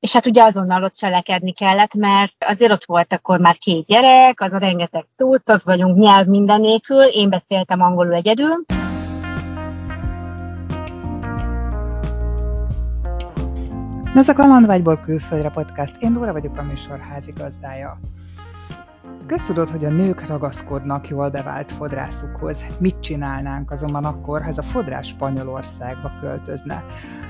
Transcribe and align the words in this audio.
és 0.00 0.12
hát 0.12 0.26
ugye 0.26 0.42
azonnal 0.42 0.82
ott 0.82 0.94
cselekedni 0.94 1.52
kellett, 1.52 1.94
mert 1.94 2.34
azért 2.38 2.72
ott 2.72 2.84
volt 2.84 3.12
akkor 3.12 3.40
már 3.40 3.56
két 3.56 3.86
gyerek, 3.86 4.40
az 4.40 4.52
a 4.52 4.58
rengeteg 4.58 5.06
tudsz, 5.16 5.48
ott 5.48 5.62
vagyunk 5.62 5.98
nyelv 5.98 6.26
minden 6.26 6.80
én 7.10 7.30
beszéltem 7.30 7.80
angolul 7.80 8.14
egyedül. 8.14 8.64
Ez 14.14 14.28
a 14.28 14.32
Kalandvágyból 14.32 14.96
külföldre 14.96 15.50
podcast. 15.50 15.96
Én 16.00 16.12
Dóra 16.12 16.32
vagyok 16.32 16.56
a 16.56 16.62
műsor 16.62 16.98
házigazdája. 16.98 17.98
Köztudod, 19.26 19.68
hogy 19.68 19.84
a 19.84 19.90
nők 19.90 20.26
ragaszkodnak 20.26 21.08
jól 21.08 21.30
bevált 21.30 21.72
fodrászukhoz. 21.72 22.64
Mit 22.78 23.00
csinálnánk 23.00 23.70
azonban 23.70 24.04
akkor, 24.04 24.42
ha 24.42 24.48
ez 24.48 24.58
a 24.58 24.62
fodrás 24.62 25.08
Spanyolországba 25.08 26.12
költözne? 26.20 26.84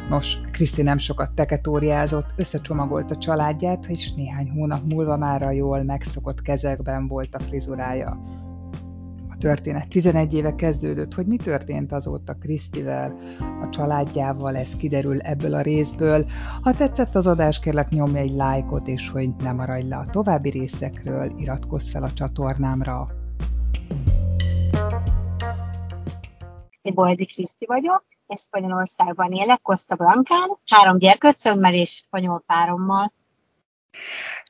Nos, 0.08 0.40
Kriszti 0.50 0.82
nem 0.82 0.98
sokat 0.98 1.30
teketóriázott, 1.34 2.32
összecsomagolt 2.36 3.10
a 3.10 3.16
családját, 3.16 3.86
és 3.86 4.12
néhány 4.12 4.50
hónap 4.50 4.80
múlva 4.92 5.16
már 5.16 5.42
a 5.42 5.50
jól 5.50 5.82
megszokott 5.82 6.42
kezekben 6.42 7.08
volt 7.08 7.34
a 7.34 7.40
frizurája. 7.40 8.18
A 9.36 9.38
történet 9.38 9.88
11 9.88 10.34
éve 10.34 10.54
kezdődött, 10.54 11.14
hogy 11.14 11.26
mi 11.26 11.36
történt 11.36 11.92
azóta 11.92 12.34
Krisztivel, 12.34 13.16
a 13.62 13.68
családjával, 13.68 14.56
ez 14.56 14.76
kiderül 14.76 15.20
ebből 15.20 15.54
a 15.54 15.60
részből. 15.60 16.26
Ha 16.62 16.74
tetszett 16.74 17.14
az 17.14 17.26
adás, 17.26 17.58
kérlek 17.58 17.88
nyomj 17.88 18.18
egy 18.18 18.30
lájkot, 18.30 18.88
és 18.88 19.08
hogy 19.08 19.28
ne 19.36 19.52
maradj 19.52 19.88
le 19.88 19.96
a 19.96 20.08
további 20.10 20.50
részekről, 20.50 21.32
iratkozz 21.38 21.90
fel 21.90 22.02
a 22.02 22.12
csatornámra. 22.12 23.08
Boldi 26.94 27.26
Kriszti 27.26 27.66
vagyok, 27.66 28.04
és 28.26 28.40
Spanyolországban 28.40 29.32
élek, 29.32 29.62
Costa 29.62 29.96
Blancán, 29.96 30.48
három 30.66 30.98
gyerkőcömmel 30.98 31.74
és 31.74 31.90
spanyol 31.90 32.42
párommal. 32.46 33.12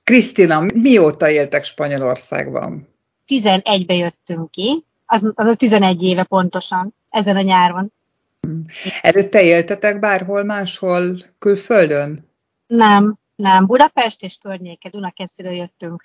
Krisztina, 0.04 0.60
mióta 0.74 1.30
éltek 1.30 1.64
Spanyolországban? 1.64 2.94
11-be 3.26 3.94
jöttünk 3.94 4.50
ki, 4.50 4.84
az, 5.06 5.32
az 5.34 5.46
a 5.46 5.54
11 5.54 6.02
éve 6.02 6.22
pontosan, 6.22 6.94
ezen 7.08 7.36
a 7.36 7.40
nyáron. 7.40 7.92
Előtte 9.00 9.42
éltetek 9.42 9.98
bárhol 9.98 10.44
máshol 10.44 11.24
külföldön? 11.38 12.30
Nem, 12.66 13.18
nem. 13.36 13.66
Budapest 13.66 14.22
és 14.22 14.36
környéke, 14.42 14.88
Dunakesziről 14.88 15.52
jöttünk. 15.52 16.04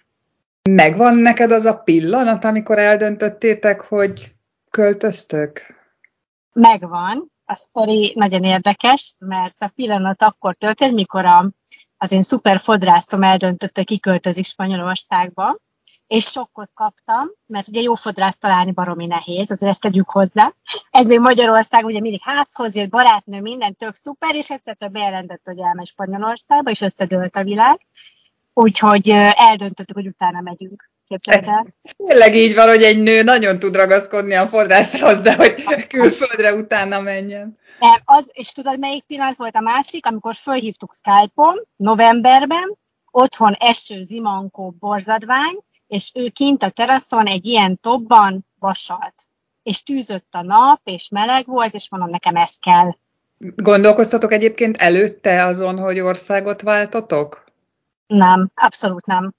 Megvan 0.69 1.15
neked 1.15 1.51
az 1.51 1.65
a 1.65 1.73
pillanat, 1.75 2.43
amikor 2.43 2.79
eldöntöttétek, 2.79 3.81
hogy 3.81 4.33
költöztök? 4.69 5.61
Megvan. 6.53 7.31
A 7.45 7.55
sztori 7.55 8.13
nagyon 8.15 8.41
érdekes, 8.41 9.13
mert 9.19 9.55
a 9.61 9.71
pillanat 9.75 10.21
akkor 10.21 10.55
történt, 10.55 10.93
mikor 10.93 11.25
a, 11.25 11.51
az 11.97 12.11
én 12.11 12.21
szuper 12.21 12.59
fodrászom 12.59 13.23
eldöntött, 13.23 13.75
hogy 13.75 13.85
kiköltözik 13.85 14.45
Spanyolországba, 14.45 15.57
és 16.11 16.23
sokkot 16.23 16.69
kaptam, 16.73 17.31
mert 17.45 17.67
ugye 17.67 17.81
jó 17.81 17.93
fodrász 17.93 18.37
találni 18.37 18.71
baromi 18.71 19.05
nehéz, 19.05 19.51
azért 19.51 19.71
ezt 19.71 19.81
tegyük 19.81 20.09
hozzá. 20.09 20.53
Ezért 20.89 21.19
Magyarország 21.19 21.85
ugye 21.85 21.99
mindig 21.99 22.19
házhoz 22.23 22.75
jött, 22.75 22.89
barátnő, 22.89 23.41
minden 23.41 23.71
tök 23.77 23.93
szuper, 23.93 24.35
és 24.35 24.49
egyszer 24.49 24.75
csak 24.75 24.91
bejelentett, 24.91 25.41
hogy 25.43 25.59
elmegy 25.59 25.85
Spanyolországba, 25.85 26.69
és 26.69 26.81
összedőlt 26.81 27.35
a 27.35 27.43
világ. 27.43 27.79
Úgyhogy 28.53 29.09
eldöntöttük, 29.35 29.95
hogy 29.95 30.07
utána 30.07 30.41
megyünk. 30.41 30.89
Tényleg 32.07 32.35
így 32.35 32.55
van, 32.55 32.67
hogy 32.67 32.83
egy 32.83 33.01
nő 33.01 33.23
nagyon 33.23 33.59
tud 33.59 33.75
ragaszkodni 33.75 34.33
a 34.33 34.47
fodrászhoz, 34.47 35.21
de 35.21 35.35
hogy 35.35 35.87
külföldre 35.87 36.53
utána 36.53 36.99
menjen. 36.99 37.57
Nem, 37.79 38.01
az, 38.05 38.29
és 38.33 38.51
tudod, 38.51 38.79
melyik 38.79 39.03
pillanat 39.03 39.37
volt 39.37 39.55
a 39.55 39.61
másik, 39.61 40.05
amikor 40.05 40.35
fölhívtuk 40.35 40.93
Skype-on 40.93 41.67
novemberben, 41.75 42.77
otthon 43.11 43.53
eső, 43.59 44.01
zimankó, 44.01 44.75
borzadvány, 44.79 45.59
és 45.91 46.11
ő 46.13 46.29
kint 46.29 46.63
a 46.63 46.69
teraszon 46.69 47.25
egy 47.25 47.45
ilyen 47.45 47.79
tobban 47.79 48.45
vasalt. 48.59 49.13
És 49.63 49.83
tűzött 49.83 50.33
a 50.33 50.41
nap, 50.41 50.79
és 50.83 51.09
meleg 51.09 51.45
volt, 51.45 51.73
és 51.73 51.89
mondom, 51.89 52.09
nekem 52.09 52.35
ez 52.35 52.55
kell. 52.55 52.91
Gondolkoztatok 53.37 54.31
egyébként 54.31 54.77
előtte 54.77 55.45
azon, 55.45 55.77
hogy 55.77 55.99
országot 55.99 56.61
váltotok? 56.61 57.43
Nem, 58.07 58.49
abszolút 58.55 59.05
nem. 59.05 59.33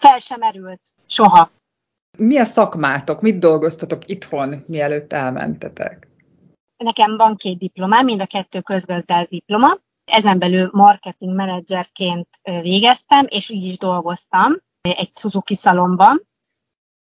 Fel 0.00 0.18
sem 0.18 0.42
erült. 0.42 0.80
Soha. 1.06 1.50
Mi 2.18 2.38
a 2.38 2.44
szakmátok? 2.44 3.20
Mit 3.20 3.38
dolgoztatok 3.38 4.08
itthon, 4.08 4.64
mielőtt 4.66 5.12
elmentetek? 5.12 6.08
Nekem 6.76 7.16
van 7.16 7.36
két 7.36 7.58
diplomám, 7.58 8.04
mind 8.04 8.20
a 8.20 8.26
kettő 8.26 8.60
közgazdász 8.60 9.28
diploma. 9.28 9.78
Ezen 10.04 10.38
belül 10.38 10.68
marketing 10.72 11.34
menedzserként 11.34 12.28
végeztem, 12.42 13.26
és 13.28 13.50
így 13.50 13.64
is 13.64 13.78
dolgoztam 13.78 14.64
egy 14.90 15.10
Suzuki 15.12 15.54
szalomban. 15.54 16.26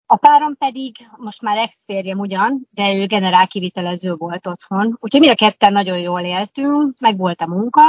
A 0.05 0.15
párom 0.15 0.57
pedig 0.57 0.95
most 1.17 1.41
már 1.41 1.57
ex-férjem 1.57 2.19
ugyan, 2.19 2.67
de 2.71 2.93
ő 2.93 3.05
generál 3.05 3.47
kivitelező 3.47 4.13
volt 4.13 4.47
otthon. 4.47 4.97
Úgyhogy 4.99 5.21
mi 5.21 5.29
a 5.29 5.35
ketten 5.35 5.73
nagyon 5.73 5.97
jól 5.97 6.21
éltünk, 6.21 6.99
meg 6.99 7.17
volt 7.17 7.41
a 7.41 7.47
munka. 7.47 7.81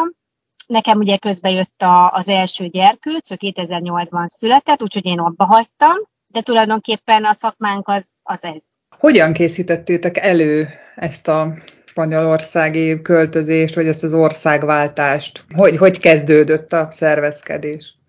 Nekem 0.67 0.99
ugye 0.99 1.17
közben 1.17 1.53
jött 1.53 1.83
a, 1.83 2.11
az 2.11 2.29
első 2.29 2.67
gyerkőc, 2.67 3.31
ő 3.31 3.37
2008-ban 3.39 4.27
született, 4.27 4.83
úgyhogy 4.83 5.07
én 5.07 5.19
abba 5.19 5.45
hagytam, 5.45 5.97
de 6.27 6.41
tulajdonképpen 6.41 7.25
a 7.25 7.33
szakmánk 7.33 7.89
az, 7.89 8.21
az 8.23 8.45
ez. 8.45 8.65
Hogyan 8.99 9.33
készítettétek 9.33 10.17
elő 10.17 10.69
ezt 10.97 11.29
a 11.29 11.55
spanyolországi 11.85 13.03
költözést, 13.03 13.75
vagy 13.75 13.87
ezt 13.87 14.03
az 14.03 14.15
országváltást? 14.15 15.45
Hogy, 15.55 15.77
hogy 15.77 15.99
kezdődött 15.99 16.73
a 16.73 16.91
szervezkedés? 16.91 18.00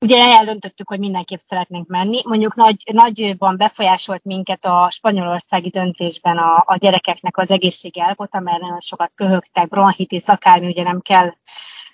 Ugye 0.00 0.24
eldöntöttük, 0.24 0.88
hogy 0.88 0.98
mindenképp 0.98 1.38
szeretnénk 1.38 1.88
menni. 1.88 2.20
Mondjuk 2.24 2.54
nagy, 2.54 2.82
nagyban 2.92 3.56
befolyásolt 3.56 4.24
minket 4.24 4.64
a 4.64 4.90
spanyolországi 4.90 5.68
döntésben 5.68 6.38
a, 6.38 6.64
a 6.66 6.76
gyerekeknek 6.76 7.36
az 7.36 7.50
egészségi 7.50 8.00
állapota, 8.00 8.40
mert 8.40 8.60
nagyon 8.60 8.80
sokat 8.80 9.14
köhögtek, 9.14 9.68
bronhitis, 9.68 10.28
akármi, 10.28 10.66
ugye 10.66 10.82
nem 10.82 11.00
kell 11.00 11.34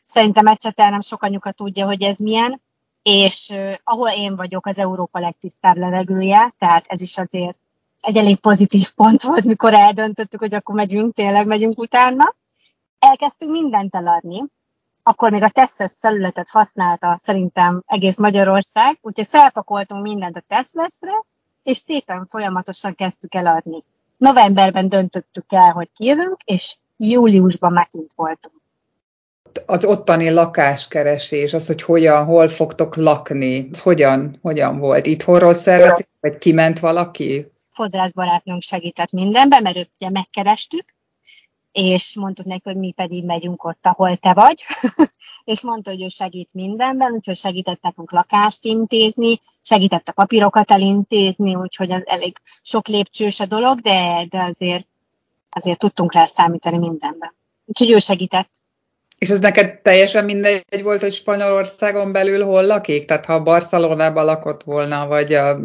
szerintem 0.02 0.46
ecsetelnem, 0.46 1.00
sok 1.00 1.22
anyuka 1.22 1.52
tudja, 1.52 1.86
hogy 1.86 2.02
ez 2.02 2.18
milyen. 2.18 2.60
És 3.02 3.48
uh, 3.52 3.74
ahol 3.84 4.10
én 4.10 4.36
vagyok, 4.36 4.66
az 4.66 4.78
Európa 4.78 5.18
legtisztább 5.18 5.76
levegője, 5.76 6.52
tehát 6.58 6.84
ez 6.86 7.00
is 7.00 7.18
azért 7.18 7.60
egy 8.00 8.16
elég 8.16 8.36
pozitív 8.36 8.92
pont 8.94 9.22
volt, 9.22 9.44
mikor 9.44 9.74
eldöntöttük, 9.74 10.40
hogy 10.40 10.54
akkor 10.54 10.74
megyünk, 10.74 11.14
tényleg 11.14 11.46
megyünk 11.46 11.78
utána. 11.78 12.34
Elkezdtünk 12.98 13.52
mindent 13.52 13.94
eladni, 13.94 14.42
akkor 15.02 15.30
még 15.30 15.42
a 15.42 15.48
Tesla 15.48 15.88
felületet 15.88 16.48
használta 16.48 17.14
szerintem 17.18 17.82
egész 17.86 18.18
Magyarország, 18.18 18.98
úgyhogy 19.00 19.26
felpakoltunk 19.26 20.02
mindent 20.02 20.36
a 20.36 20.42
Tesla-re, 20.48 21.24
és 21.62 21.76
szépen 21.76 22.26
folyamatosan 22.26 22.94
kezdtük 22.94 23.34
el 23.34 23.46
adni. 23.46 23.84
Novemberben 24.16 24.88
döntöttük 24.88 25.44
el, 25.48 25.72
hogy 25.72 25.88
kijövünk, 25.92 26.36
és 26.44 26.76
júliusban 26.96 27.72
megint 27.72 28.12
voltunk. 28.14 28.54
Az 29.66 29.84
ottani 29.84 30.30
lakáskeresés, 30.30 31.52
az, 31.52 31.66
hogy 31.66 31.82
hogyan, 31.82 32.24
hol 32.24 32.48
fogtok 32.48 32.96
lakni, 32.96 33.68
az 33.72 33.80
hogyan, 33.80 34.38
hogyan 34.42 34.78
volt? 34.78 35.06
Itthonról 35.06 35.52
szervezik, 35.52 36.08
vagy 36.20 36.38
kiment 36.38 36.78
valaki? 36.78 37.52
Fodrászbarátnőnk 37.70 38.62
segített 38.62 39.10
mindenben, 39.10 39.62
mert 39.62 39.76
őt 39.76 39.90
ugye 40.00 40.10
megkerestük, 40.10 40.84
és 41.72 42.16
mondtuk 42.16 42.46
neki, 42.46 42.60
hogy 42.64 42.76
mi 42.76 42.92
pedig 42.92 43.24
megyünk 43.24 43.64
ott, 43.64 43.86
ahol 43.86 44.16
te 44.16 44.32
vagy, 44.32 44.64
és 45.44 45.62
mondta, 45.62 45.90
hogy 45.90 46.02
ő 46.02 46.08
segít 46.08 46.54
mindenben, 46.54 47.12
úgyhogy 47.12 47.36
segített 47.36 47.82
nekünk 47.82 48.12
lakást 48.12 48.64
intézni, 48.64 49.38
segített 49.62 50.08
a 50.08 50.12
papírokat 50.12 50.70
elintézni, 50.70 51.54
úgyhogy 51.54 51.92
az 51.92 52.02
elég 52.06 52.36
sok 52.62 52.86
lépcsős 52.86 53.40
a 53.40 53.46
dolog, 53.46 53.80
de, 53.80 54.26
de 54.28 54.42
azért, 54.42 54.86
azért 55.50 55.78
tudtunk 55.78 56.12
rá 56.12 56.24
számítani 56.26 56.78
mindenben. 56.78 57.34
Úgyhogy 57.64 57.90
ő 57.90 57.98
segített. 57.98 58.50
És 59.22 59.30
ez 59.30 59.40
neked 59.40 59.80
teljesen 59.80 60.24
mindegy 60.24 60.82
volt, 60.82 61.00
hogy 61.00 61.12
Spanyolországon 61.12 62.12
belül 62.12 62.44
hol 62.44 62.66
lakik? 62.66 63.04
Tehát 63.04 63.24
ha 63.24 63.42
Barcelonában 63.42 64.24
lakott 64.24 64.62
volna, 64.62 65.06
vagy 65.06 65.32
a 65.32 65.58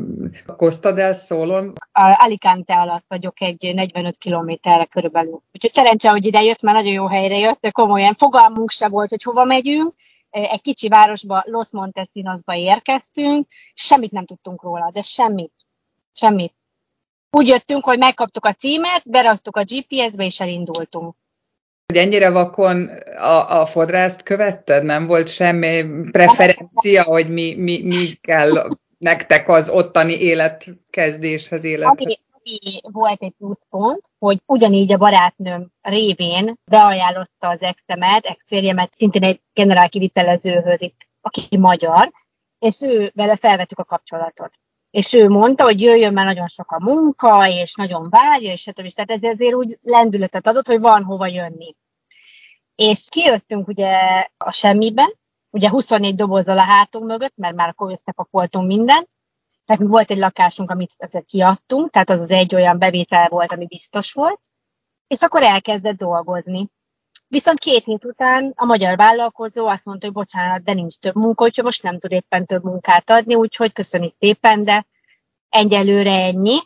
Costa 0.56 0.92
del 0.92 1.14
Solon? 1.14 1.74
A 1.92 2.16
Alicante 2.20 2.76
alatt 2.76 3.06
vagyok 3.08 3.42
egy 3.42 3.72
45 3.74 4.18
kilométerre 4.18 4.86
körülbelül. 4.86 5.42
Úgyhogy 5.54 5.70
szerencse, 5.70 6.10
hogy 6.10 6.26
ide 6.26 6.42
jött, 6.42 6.62
mert 6.62 6.78
nagyon 6.78 6.94
jó 6.94 7.08
helyre 7.08 7.38
jött, 7.38 7.60
de 7.60 7.70
komolyan 7.70 8.14
fogalmunk 8.14 8.70
se 8.70 8.88
volt, 8.88 9.10
hogy 9.10 9.24
hova 9.24 9.44
megyünk. 9.44 9.94
Egy 10.30 10.62
kicsi 10.62 10.88
városba, 10.88 11.44
Los 11.46 11.72
Montesinosba 11.72 12.56
érkeztünk, 12.56 13.48
semmit 13.74 14.12
nem 14.12 14.26
tudtunk 14.26 14.64
róla, 14.64 14.92
de 14.94 15.02
semmit. 15.02 15.54
Semmit. 16.14 16.54
Úgy 17.30 17.48
jöttünk, 17.48 17.84
hogy 17.84 17.98
megkaptuk 17.98 18.46
a 18.46 18.54
címet, 18.54 19.10
beraktuk 19.10 19.56
a 19.56 19.64
GPS-be, 19.64 20.24
és 20.26 20.40
elindultunk. 20.40 21.16
Hogy 21.94 21.98
ennyire 21.98 22.30
vakon 22.30 22.90
a, 23.16 23.60
a 23.60 23.66
fodrászt 23.66 24.24
követted? 24.24 24.84
Nem 24.84 25.06
volt 25.06 25.28
semmi 25.28 25.86
preferencia, 26.12 27.04
hogy 27.04 27.30
mi, 27.30 27.56
mi, 27.56 27.82
mi 27.84 28.06
kell 28.22 28.78
nektek 28.98 29.50
az 29.50 29.70
ottani 29.70 30.14
életkezdéshez, 30.22 31.64
élet? 31.64 31.88
Ami, 31.88 32.20
neki 32.32 32.82
volt 32.82 33.22
egy 33.22 33.34
plusz 33.38 33.62
pont, 33.70 34.02
hogy 34.20 34.42
ugyanígy 34.46 34.94
a 34.94 34.98
barátnőm 34.98 35.72
révén 35.82 36.60
beajánlotta 36.72 37.48
az 37.48 37.62
exemet, 37.62 38.26
exférjemet 38.26 38.94
szintén 38.94 39.24
egy 39.24 39.42
generál 39.54 39.90
kivitelezőhöz, 39.90 40.82
itt, 40.82 41.08
aki 41.22 41.58
magyar, 41.58 42.12
és 42.60 42.82
ő 42.82 43.12
vele 43.16 43.36
felvettük 43.36 43.80
a 43.80 43.84
kapcsolatot. 43.84 44.52
És 44.90 45.14
ő 45.14 45.30
mondta, 45.30 45.64
hogy 45.64 45.82
jöjjön, 45.82 46.14
mert 46.14 46.28
nagyon 46.28 46.48
sok 46.48 46.72
a 46.72 46.84
munka, 46.84 47.48
és 47.48 47.76
nagyon 47.76 48.08
várja, 48.10 48.52
és 48.52 48.62
stb. 48.62 48.88
Tehát 48.88 49.12
ez 49.12 49.24
ezért 49.24 49.54
úgy 49.54 49.80
lendületet 49.82 50.48
adott, 50.48 50.68
hogy 50.68 50.80
van 50.80 51.04
hova 51.04 51.28
jönni. 51.28 51.76
És 52.76 53.06
kijöttünk 53.10 53.68
ugye 53.68 53.98
a 54.38 54.52
semmiben, 54.52 55.14
ugye 55.50 55.70
24 55.70 56.16
dobozzal 56.16 56.60
a 56.60 56.64
hátunk 56.64 57.06
mögött, 57.06 57.36
mert 57.36 57.56
már 57.56 57.70
akkor 57.70 57.92
összepakoltunk 57.92 58.68
mindent, 58.68 59.10
Nekünk 59.68 59.90
volt 59.90 60.12
egy 60.12 60.18
lakásunk, 60.18 60.72
amit 60.72 60.94
ezzel 60.98 61.24
kiadtunk, 61.24 61.90
tehát 61.90 62.10
az 62.10 62.20
az 62.20 62.32
egy 62.32 62.56
olyan 62.56 62.78
bevétel 62.78 63.28
volt, 63.28 63.52
ami 63.52 63.66
biztos 63.66 64.14
volt, 64.14 64.40
és 65.08 65.22
akkor 65.22 65.44
elkezdett 65.44 65.98
dolgozni. 65.98 66.70
Viszont 67.30 67.60
két 67.60 67.84
hét 67.84 68.06
után 68.06 68.54
a 68.56 68.66
magyar 68.66 68.98
vállalkozó 68.98 69.68
azt 69.68 69.86
mondta, 69.86 70.06
hogy 70.06 70.16
bocsánat, 70.16 70.64
de 70.64 70.74
nincs 70.74 70.96
több 70.96 71.16
munka, 71.16 71.44
úgyhogy 71.44 71.64
most 71.64 71.84
nem 71.84 72.00
tud 72.00 72.12
éppen 72.12 72.46
több 72.46 72.64
munkát 72.64 73.10
adni, 73.10 73.36
úgyhogy 73.36 73.74
köszöni 73.74 74.10
szépen, 74.10 74.64
de 74.64 74.86
egyelőre 75.50 76.12
ennyi. 76.12 76.58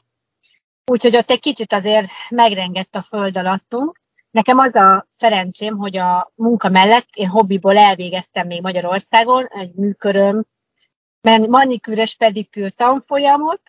Úgyhogy 0.85 1.17
ott 1.17 1.29
egy 1.29 1.39
kicsit 1.39 1.73
azért 1.73 2.07
megrengett 2.29 2.95
a 2.95 3.01
föld 3.01 3.37
alattunk. 3.37 3.99
Nekem 4.31 4.57
az 4.57 4.75
a 4.75 5.05
szerencsém, 5.09 5.77
hogy 5.77 5.97
a 5.97 6.31
munka 6.35 6.69
mellett 6.69 7.07
én 7.15 7.27
hobbiból 7.27 7.77
elvégeztem 7.77 8.47
még 8.47 8.61
Magyarországon 8.61 9.45
egy 9.45 9.73
műköröm, 9.73 10.45
manikűres 11.47 12.15
pedikűr 12.15 12.71
tanfolyamot, 12.71 13.61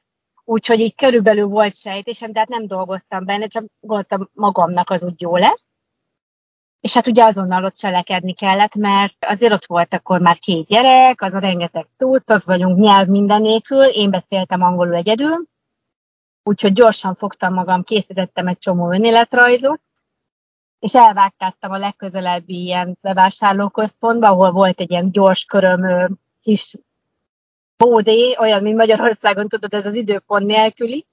úgyhogy 0.45 0.81
így 0.81 0.95
körülbelül 0.95 1.47
volt 1.47 1.75
sejtésem, 1.75 2.33
de 2.33 2.39
hát 2.39 2.49
nem 2.49 2.67
dolgoztam 2.67 3.25
benne, 3.25 3.47
csak 3.47 3.65
gondoltam 3.81 4.31
magamnak 4.33 4.91
az 4.91 5.05
úgy 5.05 5.21
jó 5.21 5.37
lesz. 5.37 5.67
És 6.83 6.95
hát 6.95 7.07
ugye 7.07 7.25
azonnal 7.25 7.65
ott 7.65 7.75
cselekedni 7.75 8.35
kellett, 8.35 8.75
mert 8.75 9.25
azért 9.25 9.53
ott 9.53 9.65
volt 9.65 9.95
akkor 9.95 10.21
már 10.21 10.39
két 10.39 10.67
gyerek, 10.67 11.23
az 11.23 11.35
a 11.35 11.39
rengeteg 11.39 11.87
tudsz, 11.97 12.31
ott 12.31 12.43
vagyunk 12.43 12.79
nyelv 12.79 13.07
mindenélkül, 13.07 13.85
én 13.85 14.11
beszéltem 14.11 14.63
angolul 14.63 14.95
egyedül, 14.95 15.47
úgyhogy 16.43 16.73
gyorsan 16.73 17.15
fogtam 17.15 17.55
magam, 17.55 17.83
készítettem 17.83 18.47
egy 18.47 18.59
csomó 18.59 18.93
önéletrajzot, 18.93 19.81
és 20.79 20.95
elvágtáztam 20.95 21.73
a 21.73 21.79
legközelebbi 21.79 22.63
ilyen 22.63 22.99
bevásárlóközpontba, 23.01 24.29
ahol 24.29 24.51
volt 24.51 24.81
egy 24.81 24.91
ilyen 24.91 25.11
gyors 25.11 25.45
köröm 25.45 26.11
kis 26.41 26.75
bódé, 27.77 28.37
olyan, 28.39 28.63
mint 28.63 28.77
Magyarországon, 28.77 29.49
tudod, 29.49 29.75
ez 29.75 29.87
az 29.87 29.95
időpont 29.95 30.47
nélküli, 30.47 31.07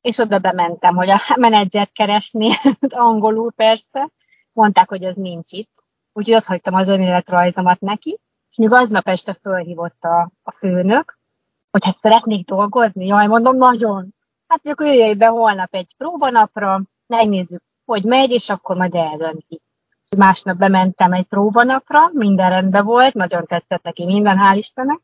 és 0.00 0.18
oda 0.18 0.38
bementem, 0.38 0.94
hogy 0.96 1.10
a 1.10 1.20
menedzsert 1.36 1.92
keresni, 1.92 2.48
angolul 2.88 3.52
persze, 3.52 4.10
mondták, 4.52 4.88
hogy 4.88 5.04
az 5.04 5.16
nincs 5.16 5.52
itt, 5.52 5.84
úgyhogy 6.12 6.34
ott 6.34 6.44
hagytam 6.44 6.74
az 6.74 6.88
önéletrajzomat 6.88 7.80
neki, 7.80 8.20
és 8.50 8.56
még 8.56 8.72
aznap 8.72 9.08
este 9.08 9.34
fölhívott 9.34 10.02
a, 10.02 10.30
a 10.42 10.50
főnök, 10.50 11.18
hogy 11.70 11.84
hát 11.84 11.96
szeretnék 11.96 12.44
dolgozni, 12.44 13.06
jaj, 13.06 13.26
mondom, 13.26 13.56
nagyon. 13.56 14.14
Hát 14.46 14.66
akkor 14.66 14.86
jöjjön 14.86 15.18
be 15.18 15.26
holnap 15.26 15.74
egy 15.74 15.94
próbanapra, 15.96 16.82
megnézzük, 17.06 17.62
hogy 17.84 18.04
megy, 18.04 18.30
és 18.30 18.50
akkor 18.50 18.76
majd 18.76 18.94
eldönti. 18.94 19.60
Másnap 20.16 20.56
bementem 20.56 21.12
egy 21.12 21.24
próbanapra, 21.24 22.10
minden 22.12 22.50
rendben 22.50 22.84
volt, 22.84 23.14
nagyon 23.14 23.46
tetszett 23.46 23.82
neki 23.82 24.04
minden, 24.04 24.38
hál' 24.38 24.56
Istennek, 24.56 25.00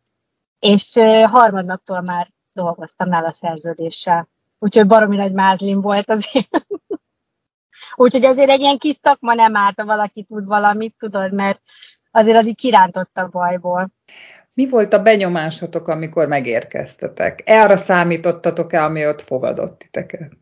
és 0.59 0.93
harmadnaptól 1.25 2.00
már 2.00 2.29
dolgoztam 2.55 3.09
nála 3.09 3.27
a 3.27 3.31
szerződéssel. 3.31 4.29
Úgyhogy 4.59 4.87
baromi 4.87 5.17
nagy 5.17 5.33
mázlim 5.33 5.81
volt 5.81 6.11
azért. 6.11 6.67
Úgyhogy 7.94 8.25
azért 8.25 8.50
egy 8.50 8.61
ilyen 8.61 8.79
kis 8.79 8.94
szakma 8.94 9.35
nem 9.35 9.56
árt, 9.56 9.81
ha 9.81 9.87
valaki 9.87 10.23
tud 10.23 10.44
valamit, 10.44 10.94
tudod, 10.99 11.32
mert 11.32 11.61
azért 12.11 12.37
az 12.37 12.46
így 12.46 12.56
kirántott 12.56 13.17
a 13.17 13.29
bajból. 13.29 13.90
Mi 14.55 14.69
volt 14.69 14.93
a 14.93 15.02
benyomásotok, 15.02 15.88
amikor 15.88 16.26
megérkeztetek? 16.26 17.43
Erre 17.44 17.76
számítottatok-e, 17.76 18.85
ami 18.85 19.06
ott 19.06 19.23
fogadott 19.23 19.79
titeket? 19.79 20.32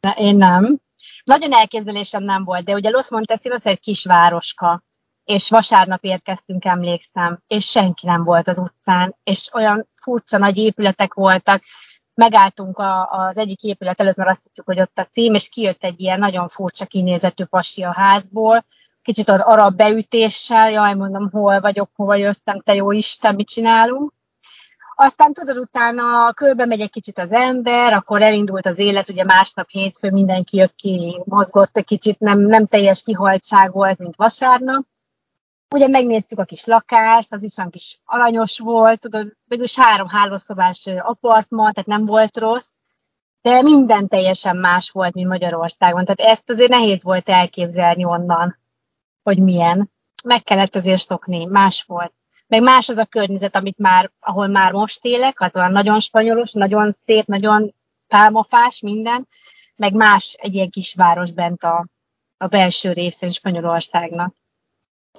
Na, 0.00 0.10
én 0.10 0.36
nem. 0.36 0.78
Nagyon 1.24 1.52
elképzelésem 1.52 2.22
nem 2.22 2.42
volt, 2.42 2.64
de 2.64 2.72
ugye 2.72 2.90
Los 2.90 3.10
Montesinos 3.10 3.64
egy 3.64 3.80
kisvároska, 3.80 4.82
és 5.24 5.50
vasárnap 5.50 6.04
érkeztünk, 6.04 6.64
emlékszem, 6.64 7.38
és 7.46 7.64
senki 7.64 8.06
nem 8.06 8.22
volt 8.22 8.48
az 8.48 8.58
utcán, 8.58 9.16
és 9.22 9.50
olyan 9.52 9.88
furcsa 9.94 10.38
nagy 10.38 10.56
épületek 10.56 11.14
voltak, 11.14 11.62
megálltunk 12.14 12.78
a, 12.78 13.08
az 13.10 13.36
egyik 13.36 13.62
épület 13.62 14.00
előtt, 14.00 14.16
mert 14.16 14.30
azt 14.30 14.42
tudtuk, 14.42 14.66
hogy 14.66 14.80
ott 14.80 14.98
a 14.98 15.06
cím, 15.10 15.34
és 15.34 15.48
kijött 15.48 15.84
egy 15.84 16.00
ilyen 16.00 16.18
nagyon 16.18 16.48
furcsa 16.48 16.86
kinézetű 16.86 17.44
pasi 17.44 17.82
a 17.82 17.92
házból, 17.92 18.64
kicsit 19.02 19.28
az 19.28 19.40
arab 19.40 19.76
beütéssel, 19.76 20.70
jaj, 20.70 20.94
mondom, 20.94 21.30
hol 21.30 21.60
vagyok, 21.60 21.90
hova 21.94 22.14
jöttem, 22.14 22.60
te 22.60 22.74
jó 22.74 22.92
Isten, 22.92 23.34
mit 23.34 23.48
csinálunk. 23.48 24.12
Aztán 24.94 25.32
tudod, 25.32 25.56
utána 25.58 26.32
körbe 26.32 26.66
megy 26.66 26.80
egy 26.80 26.90
kicsit 26.90 27.18
az 27.18 27.32
ember, 27.32 27.92
akkor 27.92 28.22
elindult 28.22 28.66
az 28.66 28.78
élet, 28.78 29.08
ugye 29.08 29.24
másnap 29.24 29.68
hétfő 29.68 30.10
mindenki 30.10 30.56
jött 30.56 30.74
ki, 30.74 31.22
mozgott 31.24 31.76
egy 31.76 31.84
kicsit, 31.84 32.18
nem, 32.18 32.40
nem 32.40 32.66
teljes 32.66 33.02
kihaltság 33.02 33.72
volt, 33.72 33.98
mint 33.98 34.16
vasárnap. 34.16 34.84
Ugye 35.74 35.88
megnéztük 35.88 36.38
a 36.38 36.44
kis 36.44 36.64
lakást, 36.64 37.32
az 37.32 37.42
is 37.42 37.56
olyan 37.58 37.70
kis 37.70 38.00
aranyos 38.04 38.58
volt, 38.58 39.00
tudod, 39.00 39.36
mégis 39.44 39.76
három 39.78 40.08
hálószobás 40.08 40.86
apartman, 40.98 41.72
tehát 41.72 41.88
nem 41.88 42.04
volt 42.04 42.38
rossz, 42.38 42.76
de 43.42 43.62
minden 43.62 44.08
teljesen 44.08 44.56
más 44.56 44.90
volt, 44.90 45.14
mint 45.14 45.28
Magyarországon. 45.28 46.04
Tehát 46.04 46.32
ezt 46.32 46.50
azért 46.50 46.70
nehéz 46.70 47.02
volt 47.02 47.28
elképzelni 47.28 48.04
onnan, 48.04 48.58
hogy 49.22 49.38
milyen. 49.38 49.90
Meg 50.24 50.42
kellett 50.42 50.74
azért 50.74 51.02
szokni, 51.02 51.44
más 51.44 51.82
volt. 51.82 52.14
Meg 52.46 52.62
más 52.62 52.88
az 52.88 52.96
a 52.96 53.04
környezet, 53.06 53.56
amit 53.56 53.78
már, 53.78 54.10
ahol 54.20 54.46
már 54.46 54.72
most 54.72 55.04
élek, 55.04 55.40
az 55.40 55.56
olyan 55.56 55.72
nagyon 55.72 56.00
spanyolos, 56.00 56.52
nagyon 56.52 56.92
szép, 56.92 57.26
nagyon 57.26 57.74
pálmafás, 58.06 58.80
minden, 58.80 59.28
meg 59.76 59.94
más 59.94 60.36
egy 60.38 60.54
ilyen 60.54 60.70
kisváros 60.70 61.32
bent 61.32 61.62
a, 61.62 61.86
a 62.36 62.46
belső 62.46 62.92
részén 62.92 63.30
Spanyolországnak. 63.30 64.39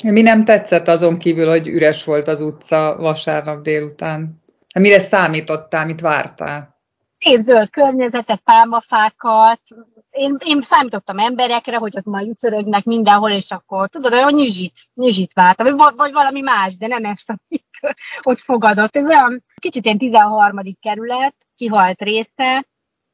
Mi 0.03 0.21
nem 0.21 0.45
tetszett 0.45 0.87
azon 0.87 1.17
kívül, 1.17 1.49
hogy 1.49 1.67
üres 1.67 2.03
volt 2.03 2.27
az 2.27 2.41
utca 2.41 2.95
vasárnap 2.99 3.61
délután? 3.61 4.41
Hát 4.73 4.83
mire 4.83 4.99
számítottál, 4.99 5.85
mit 5.85 6.01
vártál? 6.01 6.79
Szép 7.19 7.39
zöld 7.39 7.69
környezetet, 7.69 8.39
pálmafákat. 8.39 9.61
Én, 10.09 10.35
én 10.45 10.61
számítottam 10.61 11.17
emberekre, 11.17 11.77
hogy 11.77 11.97
ott 11.97 12.05
majd 12.05 12.27
ücsörögnek 12.27 12.83
mindenhol, 12.83 13.31
és 13.31 13.51
akkor 13.51 13.89
tudod, 13.89 14.13
olyan 14.13 14.33
nyüzsit, 14.33 14.73
nyüzsit 14.93 15.33
vártam, 15.33 15.75
vagy, 15.75 15.93
vagy 15.95 16.11
valami 16.11 16.41
más, 16.41 16.77
de 16.77 16.87
nem 16.87 17.05
ezt, 17.05 17.29
amik 17.29 17.65
ott 18.29 18.39
fogadott. 18.39 18.95
Ez 18.95 19.07
olyan 19.07 19.43
kicsit 19.55 19.85
ilyen 19.85 19.97
13. 19.97 20.57
kerület, 20.81 21.35
kihalt 21.55 22.01
része, 22.01 22.65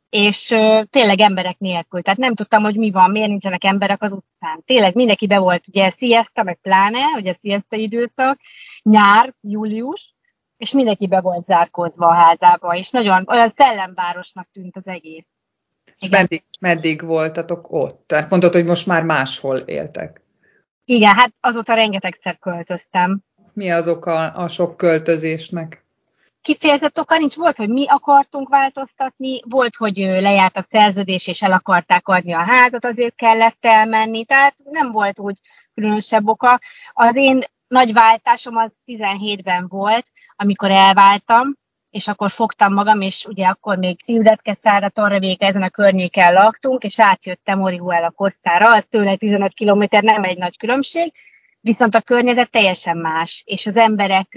és 0.09 0.45
tényleg 0.89 1.19
emberek 1.19 1.57
nélkül. 1.57 2.01
Tehát 2.01 2.19
nem 2.19 2.35
tudtam, 2.35 2.63
hogy 2.63 2.75
mi 2.75 2.91
van, 2.91 3.11
miért 3.11 3.29
nincsenek 3.29 3.63
emberek 3.63 4.01
az 4.01 4.11
utcán. 4.11 4.63
Tényleg 4.65 4.95
mindenki 4.95 5.27
be 5.27 5.37
volt, 5.37 5.67
ugye 5.67 5.89
siesta, 5.89 6.43
meg 6.43 6.59
pláne, 6.61 6.99
ugye 7.15 7.33
siesta 7.33 7.75
időszak, 7.75 8.39
nyár, 8.81 9.33
július, 9.41 10.15
és 10.57 10.71
mindenki 10.71 11.07
be 11.07 11.21
volt 11.21 11.45
zárkózva 11.45 12.07
a 12.07 12.13
házába, 12.13 12.75
és 12.75 12.89
nagyon 12.89 13.25
olyan 13.27 13.49
szellemvárosnak 13.49 14.47
tűnt 14.51 14.75
az 14.75 14.87
egész. 14.87 15.27
És 15.99 16.09
meddig, 16.09 16.43
meddig 16.59 17.01
voltatok 17.01 17.71
ott? 17.71 18.03
Tehát 18.07 18.29
mondtad, 18.29 18.53
hogy 18.53 18.65
most 18.65 18.87
már 18.87 19.03
máshol 19.03 19.57
éltek. 19.57 20.21
Igen, 20.85 21.15
hát 21.15 21.33
azóta 21.39 21.73
rengetegszer 21.73 22.39
költöztem. 22.39 23.23
Mi 23.53 23.71
az 23.71 23.87
oka 23.87 24.27
a 24.27 24.47
sok 24.47 24.77
költözésnek? 24.77 25.85
Kifejezett 26.48 27.00
oka 27.00 27.18
nincs. 27.18 27.36
Volt, 27.36 27.58
hogy 27.58 27.70
mi 27.70 27.88
akartunk 27.88 28.50
változtatni, 28.50 29.42
volt, 29.50 29.75
hogy 29.75 29.98
lejárt 29.98 30.58
a 30.58 30.62
szerződés, 30.62 31.27
és 31.27 31.42
el 31.42 31.51
akarták 31.51 32.08
adni 32.08 32.34
a 32.34 32.44
házat, 32.44 32.86
azért 32.86 33.16
kellett 33.16 33.58
elmenni, 33.60 34.25
tehát 34.25 34.56
nem 34.63 34.92
volt 34.92 35.20
úgy 35.20 35.38
különösebb 35.74 36.27
oka. 36.27 36.60
Az 36.94 37.16
én 37.16 37.44
nagy 37.68 37.94
váltásom 37.94 38.56
az 38.56 38.74
17-ben 38.86 39.66
volt, 39.68 40.12
amikor 40.36 40.72
elváltam, 40.72 41.56
és 41.89 42.08
akkor 42.08 42.32
fogtam 42.32 42.74
magam, 42.74 43.01
és 43.01 43.25
ugye 43.25 43.48
akkor 43.48 43.77
még 43.77 44.00
Ciudat 44.00 44.42
Quesada, 44.42 44.89
Torrevéka 44.89 45.46
ezen 45.46 45.62
a 45.62 45.70
környéken 45.70 46.34
laktunk, 46.34 46.84
és 46.84 47.00
átjöttem 47.00 47.62
Orihuela 47.62 48.12
Cosztára, 48.12 48.74
az 48.75 48.86
tőle 48.86 49.16
15 49.16 49.54
km, 49.54 49.84
nem 49.89 50.24
egy 50.24 50.38
nagy 50.38 50.58
különbség, 50.58 51.13
viszont 51.67 51.95
a 51.95 52.01
környezet 52.01 52.51
teljesen 52.51 52.97
más, 52.97 53.43
és 53.45 53.65
az 53.65 53.75
emberek 53.75 54.27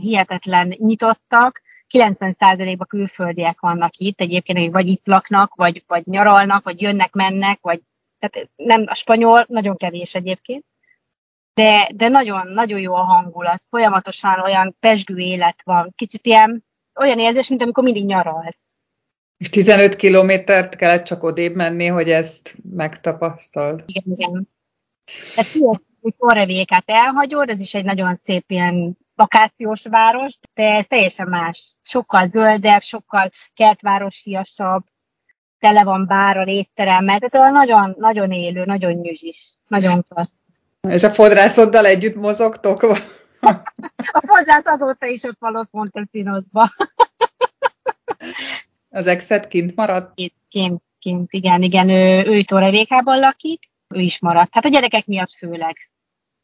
hihetetlen 0.00 0.74
nyitottak, 0.78 1.62
90%-ban 1.94 2.86
külföldiek 2.86 3.60
vannak 3.60 3.96
itt, 3.96 4.20
egyébként 4.20 4.72
vagy 4.72 4.88
itt 4.88 5.06
laknak, 5.06 5.54
vagy, 5.54 5.84
vagy 5.86 6.06
nyaralnak, 6.06 6.64
vagy 6.64 6.80
jönnek, 6.80 7.12
mennek, 7.12 7.58
vagy 7.60 7.80
tehát 8.18 8.48
nem 8.56 8.84
a 8.86 8.94
spanyol, 8.94 9.44
nagyon 9.48 9.76
kevés 9.76 10.14
egyébként, 10.14 10.64
de, 11.54 11.90
de 11.94 12.08
nagyon, 12.08 12.46
nagyon 12.46 12.80
jó 12.80 12.94
a 12.94 13.04
hangulat, 13.04 13.62
folyamatosan 13.70 14.40
olyan 14.40 14.76
pesgő 14.80 15.16
élet 15.16 15.62
van, 15.64 15.92
kicsit 15.96 16.26
ilyen 16.26 16.64
olyan 16.94 17.18
érzés, 17.18 17.48
mint 17.48 17.62
amikor 17.62 17.84
mindig 17.84 18.04
nyaralsz. 18.04 18.76
És 19.36 19.50
15 19.50 19.96
kilométert 19.96 20.76
kellett 20.76 21.04
csak 21.04 21.22
odébb 21.22 21.54
menni, 21.54 21.86
hogy 21.86 22.10
ezt 22.10 22.56
megtapasztald? 22.74 23.82
Igen, 23.86 24.14
igen. 24.16 24.48
Ez 25.36 25.54
hogy 26.00 26.14
Torrevékát 26.18 26.84
elhagyod, 26.86 27.48
ez 27.48 27.60
is 27.60 27.74
egy 27.74 27.84
nagyon 27.84 28.14
szép 28.14 28.44
ilyen 28.50 28.98
vakációs 29.14 29.86
város, 29.86 30.38
de 30.54 30.74
ez 30.74 30.86
teljesen 30.86 31.28
más. 31.28 31.76
Sokkal 31.82 32.28
zöldebb, 32.28 32.82
sokkal 32.82 33.30
kertvárosiasabb, 33.54 34.84
tele 35.58 35.84
van 35.84 36.06
bárral, 36.06 36.46
étteremmel, 36.46 37.18
tehát 37.18 37.34
olyan 37.34 37.66
nagyon, 37.66 37.94
nagyon 37.98 38.32
élő, 38.32 38.64
nagyon 38.64 38.92
nyüzs 38.92 39.52
nagyon 39.66 40.04
klassz. 40.08 40.32
És 40.88 41.02
a 41.02 41.10
fodrászoddal 41.10 41.86
együtt 41.86 42.14
mozogtok? 42.14 42.82
a 44.12 44.22
fodrász 44.26 44.66
azóta 44.66 45.06
is 45.06 45.22
ott 45.22 45.36
van 45.38 45.52
Los 45.52 45.68
Montesinosba. 45.70 46.68
Az 48.90 49.06
exet 49.06 49.48
kint 49.48 49.76
maradt? 49.76 50.14
Kint, 50.48 50.82
kint, 50.98 51.32
igen, 51.32 51.62
igen, 51.62 51.88
ő, 51.88 52.24
ő 52.26 52.42
Torrevékában 52.42 53.18
lakik, 53.18 53.67
ő 53.94 54.00
is 54.00 54.20
maradt. 54.20 54.54
Hát 54.54 54.64
a 54.64 54.68
gyerekek 54.68 55.06
miatt 55.06 55.30
főleg. 55.30 55.76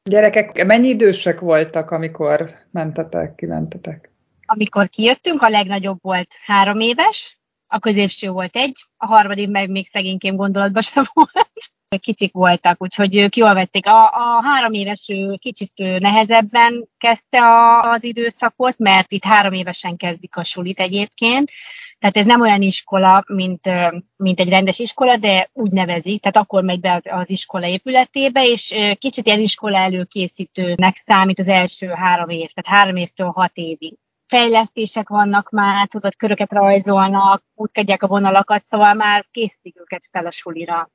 Gyerekek 0.02 0.64
mennyi 0.64 0.88
idősek 0.88 1.40
voltak, 1.40 1.90
amikor 1.90 2.50
mentetek, 2.70 3.34
kimentetek? 3.34 4.10
Amikor 4.46 4.88
kijöttünk, 4.88 5.42
a 5.42 5.48
legnagyobb 5.48 5.98
volt 6.02 6.34
három 6.44 6.80
éves, 6.80 7.38
a 7.66 7.78
középső 7.78 8.30
volt 8.30 8.56
egy, 8.56 8.84
a 8.96 9.06
harmadik 9.06 9.50
meg 9.50 9.70
még 9.70 9.86
szegényként 9.86 10.36
gondolatban 10.36 10.82
sem 10.82 11.04
volt. 11.12 11.73
Kicsik 12.00 12.32
voltak, 12.32 12.78
ők 13.10 13.36
jól 13.36 13.54
vették. 13.54 13.86
A, 13.86 14.04
a 14.04 14.42
három 14.42 14.72
éves 14.72 15.08
ő 15.08 15.36
kicsit 15.36 15.72
nehezebben 15.98 16.88
kezdte 16.98 17.38
a, 17.38 17.80
az 17.80 18.04
időszakot, 18.04 18.78
mert 18.78 19.12
itt 19.12 19.24
három 19.24 19.52
évesen 19.52 19.96
kezdik 19.96 20.36
a 20.36 20.44
sulit 20.44 20.80
egyébként, 20.80 21.50
tehát 21.98 22.16
ez 22.16 22.26
nem 22.26 22.40
olyan 22.40 22.62
iskola, 22.62 23.24
mint, 23.26 23.70
mint 24.16 24.40
egy 24.40 24.48
rendes 24.48 24.78
iskola, 24.78 25.16
de 25.16 25.50
úgy 25.52 25.70
nevezik, 25.70 26.20
tehát 26.20 26.36
akkor 26.36 26.62
megy 26.62 26.80
be 26.80 26.92
az, 26.92 27.02
az 27.04 27.30
iskola 27.30 27.66
épületébe, 27.66 28.46
és 28.46 28.74
kicsit 28.98 29.26
ilyen 29.26 29.40
iskola 29.40 29.78
előkészítőnek 29.78 30.96
számít 30.96 31.38
az 31.38 31.48
első 31.48 31.86
három 31.86 32.28
év, 32.28 32.50
tehát 32.50 32.80
három 32.80 32.96
évtől 32.96 33.30
hat 33.30 33.52
évig 33.54 33.94
fejlesztések 34.26 35.08
vannak 35.08 35.50
már, 35.50 35.88
tudod, 35.88 36.16
köröket 36.16 36.52
rajzolnak, 36.52 37.42
húzkedják 37.54 38.02
a 38.02 38.06
vonalakat, 38.06 38.62
szóval 38.62 38.94
már 38.94 39.26
készítik 39.30 39.80
őket 39.80 40.08
fel 40.10 40.26
a 40.26 40.30
sulira. 40.30 40.90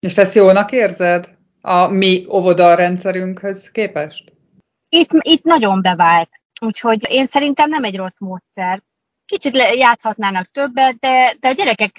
És 0.00 0.16
ezt 0.16 0.34
jónak 0.34 0.72
érzed 0.72 1.36
a 1.60 1.86
mi 1.86 2.26
óvoda 2.28 2.74
rendszerünkhöz 2.74 3.70
képest? 3.70 4.32
Itt, 4.88 5.10
itt 5.12 5.42
nagyon 5.42 5.82
bevált, 5.82 6.30
úgyhogy 6.60 7.06
én 7.10 7.26
szerintem 7.26 7.68
nem 7.68 7.84
egy 7.84 7.96
rossz 7.96 8.18
módszer. 8.18 8.82
Kicsit 9.26 9.56
játszhatnának 9.56 10.46
többet, 10.46 10.98
de, 10.98 11.34
de 11.40 11.48
a 11.48 11.52
gyerekek 11.52 11.92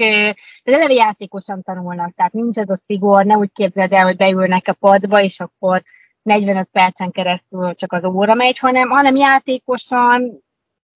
de 0.63 0.73
eleve 0.73 0.93
játékosan 0.93 1.61
tanulnak, 1.61 2.13
tehát 2.15 2.33
nincs 2.33 2.57
ez 2.57 2.69
a 2.69 2.75
szigor, 2.75 3.25
ne 3.25 3.35
úgy 3.35 3.51
képzeld 3.53 3.91
el, 3.91 4.03
hogy 4.03 4.15
beülnek 4.15 4.67
a 4.67 4.73
padba, 4.73 5.21
és 5.21 5.39
akkor 5.39 5.83
45 6.21 6.69
percen 6.71 7.11
keresztül 7.11 7.73
csak 7.73 7.93
az 7.93 8.05
óra 8.05 8.33
megy, 8.33 8.57
hanem, 8.57 8.89
hanem 8.89 9.15
játékosan, 9.15 10.43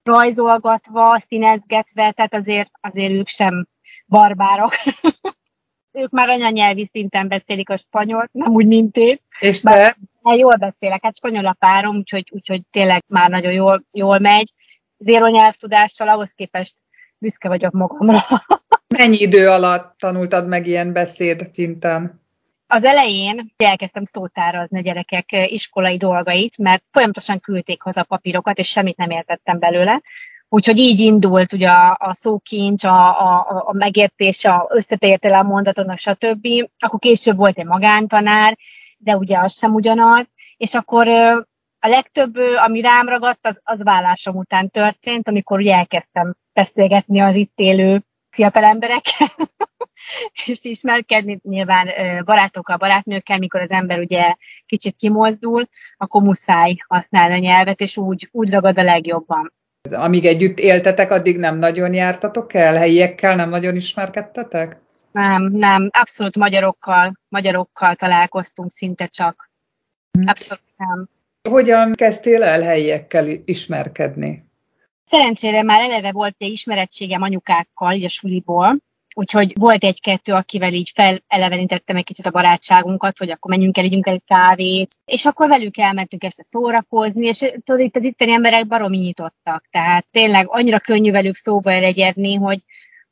rajzolgatva, 0.04 1.20
színezgetve, 1.20 2.12
tehát 2.12 2.34
azért, 2.34 2.72
azért 2.82 3.12
ők 3.12 3.28
sem 3.28 3.68
barbárok. 4.08 4.74
ők 5.92 6.10
már 6.10 6.30
anyanyelvi 6.30 6.86
szinten 6.86 7.28
beszélik 7.28 7.70
a 7.70 7.78
spanyolt, 7.78 8.30
nem 8.34 8.52
úgy, 8.52 8.66
mint 8.66 8.96
én. 8.96 9.20
És 9.40 9.62
te? 9.62 9.98
Bár, 10.22 10.38
jól 10.38 10.56
beszélek, 10.56 11.04
hát 11.04 11.16
spanyol 11.16 11.46
a 11.46 11.56
párom, 11.60 11.96
úgyhogy, 11.96 12.28
úgyhogy 12.32 12.62
tényleg 12.72 13.04
már 13.08 13.30
nagyon 13.30 13.52
jól, 13.52 13.84
jól 13.92 14.20
megy. 14.20 14.54
Zéro 14.98 15.28
nyelvtudással 15.28 16.08
ahhoz 16.08 16.32
képest 16.32 16.74
büszke 17.18 17.48
vagyok 17.48 17.72
magamra. 17.72 18.24
Mennyi 18.98 19.18
idő 19.18 19.50
alatt 19.50 19.98
tanultad 19.98 20.48
meg 20.48 20.68
ilyen 20.68 20.94
beszéd 20.94 21.50
szinten? 21.54 22.22
Az 22.68 22.84
elején 22.84 23.54
elkezdtem 23.58 24.04
szótárazni 24.04 24.78
a 24.78 24.82
gyerekek 24.82 25.26
iskolai 25.32 25.98
dolgait, 25.98 26.58
mert 26.58 26.84
folyamatosan 26.92 27.40
küldték 27.40 27.82
haza 27.82 28.04
papírokat, 28.04 28.58
és 28.58 28.70
semmit 28.70 28.98
nem 28.98 29.10
értettem 29.10 29.60
belőle. 29.60 30.02
Úgyhogy 30.54 30.78
így 30.78 31.00
indult 31.00 31.54
ugye 31.54 31.70
a, 31.70 31.98
a 32.00 32.14
szókincs, 32.14 32.84
a, 32.84 33.20
a, 33.20 33.64
a 33.66 33.74
megértés, 33.74 34.46
a 34.46 34.68
összetétel 34.70 35.34
a 35.34 35.44
mondaton, 35.44 35.96
stb. 35.96 36.48
Akkor 36.80 37.00
később 37.00 37.36
volt 37.36 37.58
egy 37.58 37.66
magántanár, 37.66 38.58
de 38.98 39.16
ugye 39.16 39.40
az 39.40 39.58
sem 39.58 39.74
ugyanaz. 39.74 40.28
És 40.58 40.74
akkor 40.74 41.08
a 41.80 41.88
legtöbb, 41.88 42.36
ami 42.36 42.82
rám 42.82 43.08
ragadt, 43.08 43.46
az, 43.46 43.60
az 43.64 43.84
vállásom 43.84 44.36
után 44.36 44.70
történt, 44.70 45.28
amikor 45.28 45.60
ugye 45.60 45.76
elkezdtem 45.76 46.36
beszélgetni 46.54 47.20
az 47.20 47.36
itt 47.36 47.54
élő 47.56 48.04
fiatal 48.30 48.64
emberekkel, 48.64 49.36
és 50.46 50.64
ismerkedni 50.64 51.40
nyilván 51.44 51.88
barátokkal, 52.26 52.78
barátnőkkel, 52.78 53.38
mikor 53.38 53.62
az 53.62 53.72
ember 53.72 54.00
ugye 54.00 54.36
kicsit 54.66 54.96
kimozdul, 54.96 55.68
akkor 55.98 56.22
muszáj 56.22 56.76
használni 56.88 57.34
a 57.34 57.38
nyelvet, 57.38 57.82
és 57.82 57.98
úgy, 57.98 58.30
úgy 58.32 58.52
ragad 58.52 58.80
a 58.80 58.84
legjobban. 58.84 59.52
Amíg 59.90 60.26
együtt 60.26 60.60
éltetek, 60.60 61.12
addig 61.12 61.38
nem 61.38 61.58
nagyon 61.58 61.94
jártatok 61.94 62.54
el? 62.54 62.76
Helyiekkel 62.76 63.36
nem 63.36 63.50
nagyon 63.50 63.76
ismerkedtetek? 63.76 64.78
Nem, 65.12 65.44
nem, 65.44 65.90
abszolút 65.92 66.38
magyarokkal, 66.38 67.20
magyarokkal 67.30 67.96
találkoztunk 67.96 68.72
szinte 68.72 69.06
csak. 69.06 69.50
Hm. 70.12 70.28
Abszolút 70.28 70.64
nem. 70.78 71.10
Hogyan 71.50 71.94
kezdtél 71.94 72.44
el 72.44 72.62
helyiekkel 72.62 73.28
ismerkedni? 73.46 74.46
Szerencsére 75.06 75.64
már 75.64 75.80
eleve 75.80 76.12
volt 76.12 76.36
egy 76.38 76.52
ismerettségem 76.52 77.22
anyukákkal, 77.22 77.94
így 77.94 78.04
a 78.04 78.10
suliból, 78.10 78.78
Úgyhogy 79.14 79.54
volt 79.60 79.84
egy-kettő, 79.84 80.34
akivel 80.34 80.74
így 80.74 80.92
felelevenítettem 80.96 81.96
egy 81.96 82.04
kicsit 82.04 82.26
a 82.26 82.32
barátságunkat, 82.32 83.18
hogy 83.18 83.30
akkor 83.30 83.52
menjünk 83.52 83.78
el, 83.78 83.86
ígyünk 83.86 84.08
el 84.08 84.14
egy 84.14 84.24
kávét, 84.26 84.96
és 85.06 85.26
akkor 85.26 85.48
velük 85.48 85.78
elmentünk 85.78 86.24
este 86.24 86.44
szórakozni, 86.44 87.26
és 87.26 87.38
tudod, 87.64 87.82
itt 87.82 87.96
az 87.96 88.04
itteni 88.04 88.32
emberek 88.32 88.68
baromi 88.68 88.98
nyitottak, 88.98 89.66
tehát 89.72 90.08
tényleg 90.12 90.46
annyira 90.48 90.80
könnyű 90.80 91.12
velük 91.12 91.36
szóba 91.36 91.72
elegyedni, 91.72 92.36
hogy, 92.36 92.60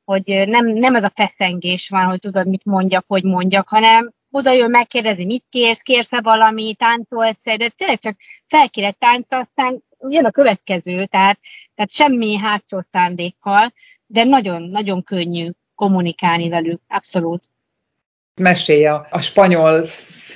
hogy 0.04 0.24
nem, 0.48 0.68
nem 0.68 0.96
ez 0.96 1.04
a 1.04 1.12
feszengés 1.16 1.90
van, 1.90 2.06
hogy 2.06 2.20
tudod, 2.20 2.48
mit 2.48 2.66
mondjak, 2.66 3.06
hogy 3.08 3.24
mondjak, 3.24 3.68
hanem 3.68 4.12
oda 4.32 4.52
jön 4.52 4.70
megkérdezi, 4.70 5.26
mit 5.26 5.46
kérsz, 5.50 5.82
kérsz-e 5.82 6.22
valami, 6.22 6.76
táncolsz-e, 6.76 7.58
de 7.58 7.70
tényleg 7.70 8.00
csak 8.00 8.18
felkérek 8.48 8.98
tánc, 8.98 9.32
aztán 9.32 9.84
jön 10.08 10.26
a 10.26 10.32
következő, 10.32 11.06
tehát, 11.06 11.40
tehát 11.76 11.92
semmi 11.92 12.38
hátsó 12.38 12.80
szándékkal, 12.80 13.74
de 14.06 14.24
nagyon-nagyon 14.24 15.04
könnyű 15.04 15.50
kommunikálni 15.80 16.50
velük, 16.50 16.82
abszolút. 16.88 17.52
Mesélj 18.36 18.86
a, 18.86 19.08
a 19.10 19.22
spanyol 19.22 19.86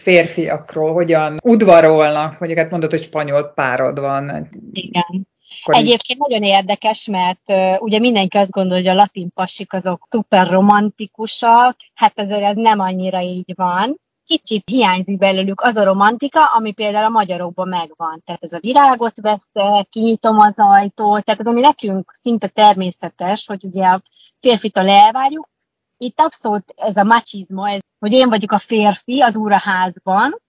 férfiakról, 0.03 0.93
hogyan 0.93 1.39
udvarolnak, 1.43 2.39
mondjuk 2.39 2.59
hát 2.61 2.69
mondod, 2.69 2.89
hogy 2.89 3.01
spanyol 3.01 3.43
párod 3.43 3.99
van. 3.99 4.49
Igen. 4.71 5.27
Akkor 5.61 5.75
Egyébként 5.75 6.19
így... 6.19 6.27
nagyon 6.29 6.43
érdekes, 6.43 7.07
mert 7.07 7.41
uh, 7.45 7.81
ugye 7.81 7.99
mindenki 7.99 8.37
azt 8.37 8.51
gondolja, 8.51 8.83
hogy 8.83 8.99
a 8.99 9.01
latin 9.01 9.29
pasik 9.33 9.73
azok 9.73 10.05
szuper 10.05 10.47
romantikusak, 10.47 11.75
hát 11.93 12.19
azért 12.19 12.43
ez 12.43 12.55
nem 12.55 12.79
annyira 12.79 13.21
így 13.21 13.53
van. 13.55 13.99
Kicsit 14.25 14.69
hiányzik 14.69 15.17
belőlük 15.17 15.61
az 15.61 15.75
a 15.75 15.83
romantika, 15.83 16.45
ami 16.45 16.71
például 16.71 17.05
a 17.05 17.09
magyarokban 17.09 17.67
megvan. 17.67 18.21
Tehát 18.25 18.43
ez 18.43 18.53
a 18.53 18.59
virágot 18.61 19.21
veszek, 19.21 19.87
kinyitom 19.89 20.39
az 20.39 20.53
ajtót, 20.55 21.23
tehát 21.23 21.39
ez 21.39 21.45
ami 21.47 21.59
nekünk 21.59 22.11
szinte 22.13 22.47
természetes, 22.47 23.47
hogy 23.47 23.63
ugye 23.63 23.85
a 23.85 24.01
férfitől 24.39 24.89
elvárjuk. 24.89 25.49
Itt 25.97 26.19
abszolút 26.19 26.73
ez 26.75 26.97
a 26.97 27.03
macizma, 27.03 27.69
ez, 27.69 27.79
hogy 27.99 28.11
én 28.11 28.29
vagyok 28.29 28.51
a 28.51 28.57
férfi 28.57 29.21
az 29.21 29.35
úraházban, 29.35 30.41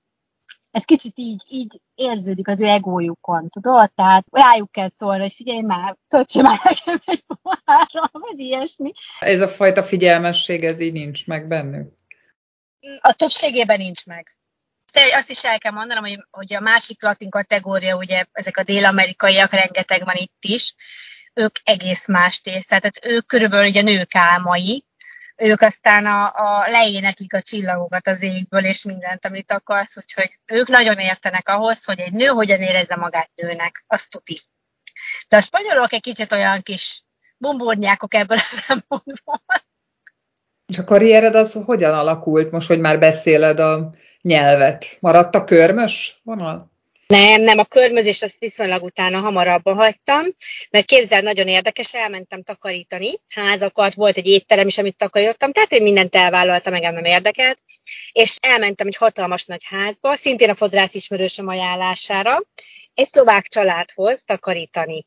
ez 0.75 0.85
kicsit 0.85 1.13
így, 1.15 1.43
így 1.49 1.81
érződik 1.95 2.49
az 2.49 2.61
ő 2.61 2.67
egójukon, 2.67 3.49
tudod? 3.49 3.93
Tehát 3.95 4.27
rájuk 4.31 4.71
kell 4.71 4.89
szólni, 4.89 5.21
hogy 5.21 5.33
figyelj 5.33 5.61
már, 5.61 5.97
töltse 6.09 6.43
már 6.43 6.61
nekem 6.65 7.01
egy 7.05 7.25
pohára, 7.27 8.11
vagy 8.13 8.39
ilyesmi. 8.39 8.93
Ez 9.21 9.41
a 9.41 9.49
fajta 9.49 9.83
figyelmesség, 9.83 10.65
ez 10.65 10.81
így 10.81 10.93
nincs 10.93 11.27
meg 11.27 11.49
bennük? 11.49 11.93
A 13.01 13.13
többségében 13.13 13.79
nincs 13.79 14.07
meg. 14.07 14.37
Azt 15.13 15.31
is 15.31 15.45
el 15.45 15.59
kell 15.59 15.73
mondanom, 15.73 16.05
hogy, 16.05 16.27
hogy 16.31 16.55
a 16.55 16.61
másik 16.61 17.03
latin 17.03 17.31
kategória, 17.31 17.97
ugye 17.97 18.25
ezek 18.33 18.57
a 18.57 18.63
dél-amerikaiak, 18.63 19.51
rengeteg 19.51 20.05
van 20.05 20.17
itt 20.17 20.39
is, 20.41 20.75
ők 21.35 21.57
egész 21.65 22.07
más 22.07 22.41
tész, 22.41 22.67
tehát 22.67 23.05
ők 23.05 23.27
körülbelül 23.27 23.69
ugye 23.69 23.83
nők 23.83 24.15
álmai, 24.15 24.85
ők 25.37 25.61
aztán 25.61 26.07
a, 26.07 26.33
a 26.35 26.69
leéneklik 26.69 27.35
a 27.35 27.43
csillagokat 27.43 28.07
az 28.07 28.23
égből, 28.23 28.65
és 28.65 28.85
mindent, 28.85 29.27
amit 29.27 29.53
akarsz, 29.53 29.97
úgyhogy 29.97 30.39
ők 30.47 30.69
nagyon 30.69 30.99
értenek 30.99 31.49
ahhoz, 31.49 31.85
hogy 31.85 32.01
egy 32.01 32.13
nő 32.13 32.27
hogyan 32.27 32.61
érezze 32.61 32.97
magát 32.97 33.31
nőnek, 33.35 33.85
azt 33.87 34.11
tuti. 34.11 34.41
De 35.29 35.37
a 35.37 35.41
spanyolok 35.41 35.93
egy 35.93 36.01
kicsit 36.01 36.33
olyan 36.33 36.63
kis 36.63 37.03
bumburnyákok 37.37 38.15
ebből 38.15 38.39
a 38.39 38.41
szempontból. 38.41 39.43
És 40.75 40.81
a 40.81 40.85
karriered 40.85 41.35
az 41.35 41.59
hogyan 41.65 41.95
alakult 41.95 42.51
most, 42.51 42.69
hogy 42.69 42.81
már 42.81 42.99
beszéled 42.99 43.59
a 43.59 43.95
nyelvet? 44.21 44.97
Maradt 45.01 45.35
a 45.35 45.45
körmös 45.45 46.21
vonal? 46.23 46.73
Nem, 47.07 47.41
nem, 47.41 47.59
a 47.59 47.65
körmözés 47.65 48.23
azt 48.23 48.39
viszonylag 48.39 48.83
utána 48.83 49.19
hamarabb 49.19 49.65
hagytam, 49.65 50.25
mert 50.71 50.87
képzel, 50.87 51.21
nagyon 51.21 51.49
érdekes, 51.49 51.95
elmentem 51.95 52.43
takarítani 52.43 53.21
házakat, 53.29 53.95
volt 53.95 54.17
egy 54.17 54.27
étterem 54.27 54.67
is, 54.67 54.79
amit 54.79 54.97
takarítottam, 54.97 55.53
tehát 55.53 55.73
én 55.73 55.83
mindent 55.83 56.17
elvállaltam, 56.17 56.73
meg 56.73 56.83
nem 56.93 57.05
érdekelt, 57.05 57.59
és 58.13 58.37
elmentem 58.41 58.87
egy 58.87 58.97
hatalmas 58.97 59.45
nagy 59.45 59.65
házba, 59.65 60.17
szintén 60.17 60.51
a 60.51 60.55
fodrász 60.55 60.95
ismerősöm 60.95 61.49
ajánlására, 61.49 62.43
egy 62.95 63.07
szlovák 63.07 63.47
családhoz 63.47 64.23
takarítani. 64.25 65.07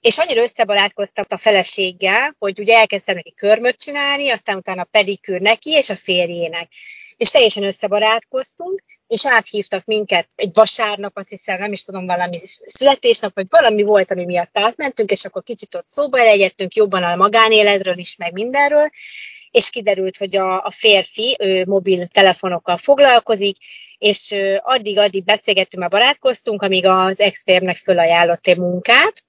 És 0.00 0.18
annyira 0.18 0.42
összebarátkoztam 0.42 1.24
a 1.28 1.36
feleséggel, 1.36 2.34
hogy 2.38 2.60
ugye 2.60 2.76
elkezdtem 2.76 3.14
neki 3.14 3.34
körmöt 3.34 3.82
csinálni, 3.82 4.30
aztán 4.30 4.56
utána 4.56 4.84
pedikűr 4.84 5.40
neki 5.40 5.70
és 5.70 5.90
a 5.90 5.96
férjének. 5.96 6.68
És 7.16 7.30
teljesen 7.30 7.64
összebarátkoztunk, 7.64 8.82
és 9.06 9.26
áthívtak 9.26 9.84
minket 9.84 10.28
egy 10.34 10.50
vasárnap, 10.54 11.16
azt 11.16 11.28
hiszem, 11.28 11.58
nem 11.58 11.72
is 11.72 11.84
tudom, 11.84 12.06
valami 12.06 12.38
születésnap, 12.64 13.34
vagy 13.34 13.46
valami 13.48 13.82
volt, 13.82 14.10
ami 14.10 14.24
miatt 14.24 14.58
átmentünk, 14.58 15.10
és 15.10 15.24
akkor 15.24 15.42
kicsit 15.42 15.74
ott 15.74 15.88
szóba 15.88 16.18
elegyedtünk 16.18 16.74
jobban 16.74 17.02
a 17.02 17.16
magánéletről 17.16 17.98
is, 17.98 18.16
meg 18.16 18.32
mindenről, 18.32 18.90
és 19.50 19.70
kiderült, 19.70 20.16
hogy 20.16 20.36
a, 20.36 20.64
a 20.64 20.70
férfi 20.70 21.36
ő 21.40 21.64
mobil 21.66 22.06
telefonokkal 22.06 22.76
foglalkozik, 22.76 23.56
és 23.98 24.34
addig-addig 24.62 25.24
beszélgettünk, 25.24 25.82
már 25.82 25.90
barátkoztunk, 25.90 26.62
amíg 26.62 26.86
az 26.86 27.20
ex-férmnek 27.20 27.76
fölajánlott 27.76 28.46
egy 28.46 28.58
munkát, 28.58 29.24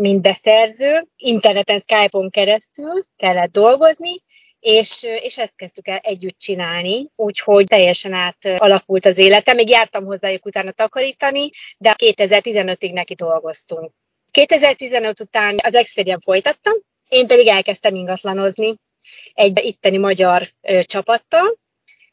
mint 0.00 0.22
beszerző, 0.22 1.06
interneten, 1.16 1.78
Skype-on 1.78 2.30
keresztül 2.30 3.06
kellett 3.16 3.50
dolgozni, 3.50 4.22
és, 4.60 5.02
és 5.02 5.38
ezt 5.38 5.56
kezdtük 5.56 5.88
el 5.88 5.98
együtt 5.98 6.38
csinálni, 6.38 7.04
úgyhogy 7.16 7.66
teljesen 7.66 8.12
átalakult 8.12 9.04
az 9.04 9.18
életem. 9.18 9.56
Még 9.56 9.68
jártam 9.68 10.04
hozzájuk 10.04 10.46
utána 10.46 10.70
takarítani, 10.70 11.50
de 11.78 11.94
2015-ig 11.98 12.92
neki 12.92 13.14
dolgoztunk. 13.14 13.92
2015 14.30 15.20
után 15.20 15.56
az 15.62 15.74
Expedien 15.74 16.18
folytattam, 16.18 16.74
én 17.08 17.26
pedig 17.26 17.46
elkezdtem 17.46 17.94
ingatlanozni 17.94 18.74
egy 19.34 19.64
itteni 19.64 19.96
magyar 19.96 20.48
ö, 20.60 20.82
csapattal, 20.82 21.58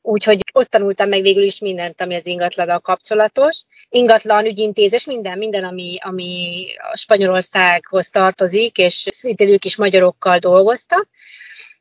úgyhogy 0.05 0.39
ott 0.53 0.69
tanultam 0.69 1.09
meg 1.09 1.21
végül 1.21 1.43
is 1.43 1.59
mindent, 1.59 2.01
ami 2.01 2.15
az 2.15 2.25
ingatlannal 2.25 2.79
kapcsolatos. 2.79 3.63
Ingatlan, 3.89 4.45
ügyintézés, 4.45 5.05
minden, 5.05 5.37
minden, 5.37 5.63
ami, 5.63 5.97
ami 6.01 6.65
a 6.91 6.97
Spanyolországhoz 6.97 8.09
tartozik, 8.09 8.77
és 8.77 9.07
szintén 9.11 9.47
ők 9.49 9.65
is 9.65 9.75
magyarokkal 9.75 10.37
dolgoztak 10.37 11.07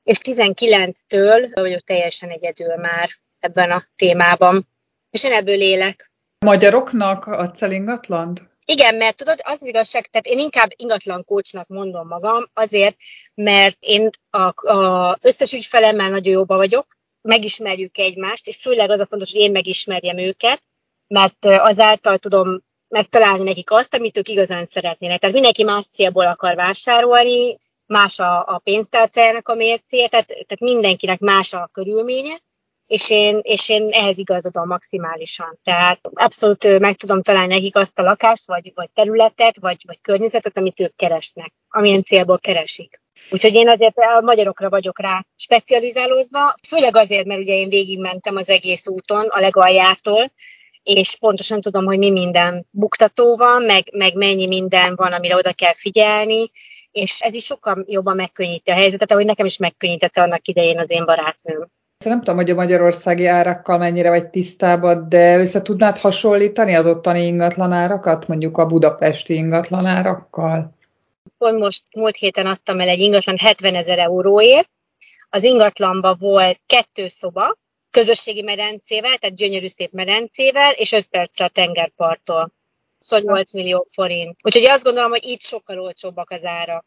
és 0.05 0.19
19-től 0.23 1.51
vagyok 1.55 1.81
teljesen 1.81 2.29
egyedül 2.29 2.77
már 2.77 3.09
ebben 3.39 3.71
a 3.71 3.83
témában. 3.97 4.69
És 5.11 5.25
én 5.25 5.33
ebből 5.33 5.61
élek. 5.61 6.13
Magyaroknak 6.39 7.27
adsz 7.27 7.63
el 7.63 7.73
ingatlant? 7.73 8.43
Igen, 8.65 8.95
mert 8.95 9.17
tudod, 9.17 9.41
az, 9.43 9.63
az 9.63 9.69
igazság, 9.69 10.07
tehát 10.07 10.27
én 10.27 10.39
inkább 10.39 10.71
ingatlan 10.77 11.25
kócsnak 11.25 11.69
mondom 11.69 12.07
magam, 12.07 12.51
azért, 12.53 12.97
mert 13.35 13.77
én 13.81 14.11
a, 14.31 14.71
a 14.73 15.19
összes 15.21 15.53
ügyfelemmel 15.53 16.11
nagyon 16.11 16.33
jóba 16.33 16.57
vagyok, 16.57 16.94
megismerjük 17.29 17.99
egymást, 17.99 18.47
és 18.47 18.57
főleg 18.57 18.91
az 18.91 19.01
a 19.01 19.07
fontos, 19.07 19.33
hogy 19.33 19.41
én 19.41 19.51
megismerjem 19.51 20.19
őket, 20.19 20.63
mert 21.07 21.45
azáltal 21.45 22.19
tudom 22.19 22.63
megtalálni 22.89 23.43
nekik 23.43 23.71
azt, 23.71 23.95
amit 23.95 24.17
ők 24.17 24.29
igazán 24.29 24.65
szeretnének. 24.65 25.21
Tehát 25.21 25.35
mindenki 25.35 25.63
más 25.63 25.85
célból 25.93 26.27
akar 26.27 26.55
vásárolni, 26.55 27.59
más 27.87 28.19
a, 28.19 28.39
a 28.47 28.61
pénztárcájának 28.65 29.49
a 29.49 29.55
mércéje, 29.55 30.09
tehát, 30.09 30.27
tehát 30.27 30.61
mindenkinek 30.61 31.21
más 31.21 31.53
a 31.53 31.69
körülménye, 31.73 32.41
és 32.87 33.11
én, 33.11 33.39
és 33.43 33.69
én 33.69 33.89
ehhez 33.91 34.19
igazodom 34.19 34.67
maximálisan. 34.67 35.59
Tehát 35.63 36.01
abszolút 36.15 36.79
meg 36.79 36.97
tudom 36.97 37.23
találni 37.23 37.55
nekik 37.55 37.77
azt 37.77 37.99
a 37.99 38.03
lakást, 38.03 38.47
vagy, 38.47 38.73
vagy 38.75 38.91
területet, 38.91 39.59
vagy, 39.59 39.83
vagy 39.87 40.01
környezetet, 40.01 40.59
amit 40.59 40.81
ők 40.81 40.97
keresnek, 40.97 41.53
amilyen 41.69 42.03
célból 42.03 42.39
keresik. 42.39 43.03
Úgyhogy 43.31 43.55
én 43.55 43.69
azért 43.69 43.97
a 43.97 44.21
magyarokra 44.21 44.69
vagyok 44.69 45.01
rá 45.01 45.25
specializálódva, 45.37 46.55
főleg 46.69 46.97
azért, 46.97 47.27
mert 47.27 47.41
ugye 47.41 47.55
én 47.55 47.69
végigmentem 47.69 48.37
az 48.37 48.49
egész 48.49 48.87
úton, 48.89 49.27
a 49.29 49.41
legaljától, 49.41 50.33
és 50.83 51.17
pontosan 51.19 51.61
tudom, 51.61 51.85
hogy 51.85 51.99
mi 51.99 52.11
minden 52.11 52.67
buktató 52.71 53.37
van, 53.37 53.63
meg, 53.63 53.85
meg 53.93 54.15
mennyi 54.15 54.47
minden 54.47 54.95
van, 54.97 55.13
amire 55.13 55.37
oda 55.37 55.53
kell 55.53 55.75
figyelni, 55.75 56.51
és 56.91 57.21
ez 57.21 57.35
is 57.35 57.45
sokkal 57.45 57.85
jobban 57.87 58.17
megkönnyíti 58.17 58.71
a 58.71 58.75
helyzetet, 58.75 59.13
ahogy 59.13 59.25
nekem 59.25 59.47
is 59.47 59.57
megkönnyítette 59.57 60.23
annak 60.23 60.49
idején 60.49 60.79
az 60.79 60.91
én 60.91 61.05
barátnőm. 61.05 61.71
Nem 62.05 62.19
tudom, 62.19 62.37
hogy 62.37 62.51
a 62.51 62.55
magyarországi 62.55 63.27
árakkal 63.27 63.79
mennyire 63.79 64.09
vagy 64.09 64.29
tisztában, 64.29 65.09
de 65.09 65.39
össze 65.39 65.63
tudnád 65.63 65.99
hasonlítani 65.99 66.75
az 66.75 66.87
ottani 66.87 67.27
ingatlan 67.27 67.73
árakat, 67.73 68.29
mondjuk 68.29 68.59
a 68.59 68.67
budapesti 68.67 69.35
ingatlan 69.35 69.87
árakkal? 69.87 70.75
Pont 71.39 71.59
most 71.59 71.85
múlt 71.95 72.17
héten 72.17 72.47
adtam 72.47 72.81
el 72.81 72.89
egy 72.89 73.01
ingatlan 73.01 73.39
70 73.39 73.75
ezer 73.75 73.99
euróért. 73.99 74.71
Az 75.29 75.43
ingatlanban 75.43 76.17
volt 76.19 76.61
kettő 76.67 77.09
szoba, 77.09 77.57
közösségi 77.91 78.43
medencével, 78.43 79.19
tehát 79.19 79.37
gyönyörű 79.37 79.67
szép 79.67 79.93
medencével, 79.93 80.73
és 80.73 80.93
5 80.93 81.07
perc 81.07 81.41
a 81.41 81.49
tengerparttól. 81.49 82.53
Szóval 82.99 83.35
8 83.35 83.53
millió 83.53 83.87
forint. 83.89 84.37
Úgyhogy 84.43 84.65
azt 84.65 84.85
gondolom, 84.85 85.11
hogy 85.11 85.25
itt 85.25 85.41
sokkal 85.41 85.81
olcsóbbak 85.81 86.31
az 86.31 86.45
árak. 86.45 86.85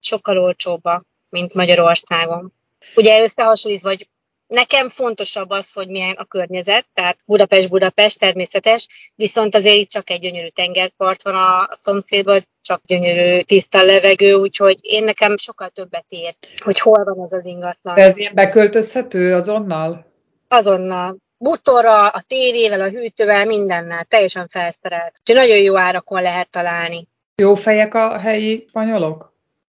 Sokkal 0.00 0.38
olcsóbbak, 0.38 1.06
mint 1.28 1.54
Magyarországon. 1.54 2.52
Ugye 2.94 3.22
összehasonlítva, 3.22 3.88
hogy 3.88 4.08
nekem 4.50 4.88
fontosabb 4.88 5.50
az, 5.50 5.72
hogy 5.72 5.88
milyen 5.88 6.14
a 6.18 6.24
környezet, 6.24 6.86
tehát 6.94 7.18
Budapest-Budapest 7.24 8.18
természetes, 8.18 9.12
viszont 9.14 9.54
azért 9.54 9.76
itt 9.76 9.88
csak 9.88 10.10
egy 10.10 10.20
gyönyörű 10.20 10.48
tengerpart 10.48 11.22
van 11.22 11.34
a 11.34 11.68
szomszédban, 11.72 12.46
csak 12.60 12.80
gyönyörű 12.86 13.40
tiszta 13.40 13.82
levegő, 13.82 14.34
úgyhogy 14.34 14.76
én 14.80 15.04
nekem 15.04 15.36
sokkal 15.36 15.68
többet 15.68 16.04
ér, 16.08 16.34
hogy 16.64 16.80
hol 16.80 17.04
van 17.04 17.18
az 17.18 17.32
az 17.32 17.46
ingatlan. 17.46 17.94
De 17.94 18.02
ez 18.02 18.16
ilyen 18.16 18.34
beköltözhető 18.34 19.34
azonnal? 19.34 20.06
Azonnal 20.48 21.16
bútorra, 21.42 22.08
a 22.08 22.24
tévével, 22.28 22.80
a 22.80 22.88
hűtővel, 22.88 23.46
mindennel, 23.46 24.04
teljesen 24.04 24.48
felszerelt. 24.48 25.12
Úgyhogy 25.20 25.46
nagyon 25.46 25.62
jó 25.62 25.76
árakon 25.76 26.22
lehet 26.22 26.50
találni. 26.50 27.08
Jó 27.34 27.54
fejek 27.54 27.94
a 27.94 28.18
helyi 28.18 28.64
spanyolok? 28.68 29.29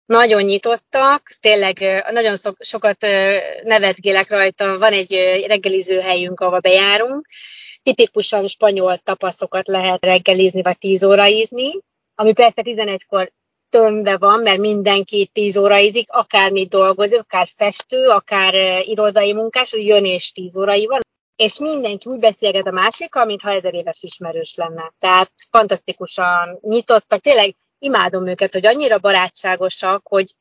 Nagyon 0.09 0.43
nyitottak, 0.43 1.37
tényleg 1.41 2.05
nagyon 2.11 2.37
sokat 2.59 3.07
nevetgélek 3.63 4.31
rajta. 4.31 4.79
Van 4.79 4.93
egy 4.93 5.13
reggeliző 5.47 6.01
helyünk, 6.01 6.41
ahova 6.41 6.61
bejárunk. 6.61 7.27
Tipikusan 7.83 8.47
spanyol 8.47 8.97
tapaszokat 8.97 9.69
lehet 9.69 10.05
reggelizni, 10.05 10.63
vagy 10.63 10.79
10 10.79 11.07
ízni, 11.29 11.81
ami 12.15 12.33
persze 12.33 12.63
11-kor 12.65 13.33
tömve 13.69 14.17
van, 14.17 14.41
mert 14.41 14.59
mindenki 14.59 15.31
10 15.33 15.57
óra 15.57 15.81
ízik, 15.81 16.11
akármit 16.11 16.69
dolgozik, 16.69 17.19
akár 17.19 17.49
festő, 17.57 18.09
akár 18.09 18.55
irodai 18.87 19.33
munkás, 19.33 19.73
jön 19.73 20.05
és 20.05 20.33
10 20.33 20.57
órai 20.57 20.87
van 20.87 21.01
és 21.37 21.59
mindenki 21.59 22.09
úgy 22.11 22.19
beszélget 22.19 22.67
a 22.67 22.71
másikkal, 22.71 23.25
mintha 23.25 23.51
ezer 23.51 23.75
éves 23.75 24.03
ismerős 24.03 24.55
lenne. 24.55 24.93
Tehát 24.99 25.33
fantasztikusan 25.51 26.59
nyitottak, 26.61 27.21
tényleg 27.21 27.57
imádom 27.79 28.27
őket, 28.27 28.53
hogy 28.53 28.67
annyira 28.67 28.99
barátságosak, 28.99 30.07
hogy 30.09 30.35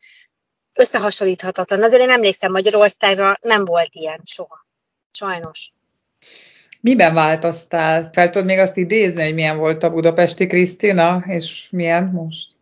összehasonlíthatatlan. 0.73 1.84
Azért 1.84 2.02
én 2.02 2.10
emlékszem, 2.10 2.52
Magyarországra 2.52 3.38
nem 3.41 3.65
volt 3.65 3.89
ilyen 3.91 4.21
soha. 4.26 4.65
Sajnos. 5.12 5.71
Miben 6.82 7.13
változtál? 7.13 8.10
Fel 8.13 8.30
tudod 8.30 8.47
még 8.47 8.58
azt 8.58 8.78
idézni, 8.78 9.23
hogy 9.23 9.34
milyen 9.34 9.58
volt 9.58 9.84
a 9.84 9.91
budapesti 9.91 10.47
Krisztina, 10.47 11.23
és 11.28 11.67
milyen 11.71 12.04
most? 12.04 12.57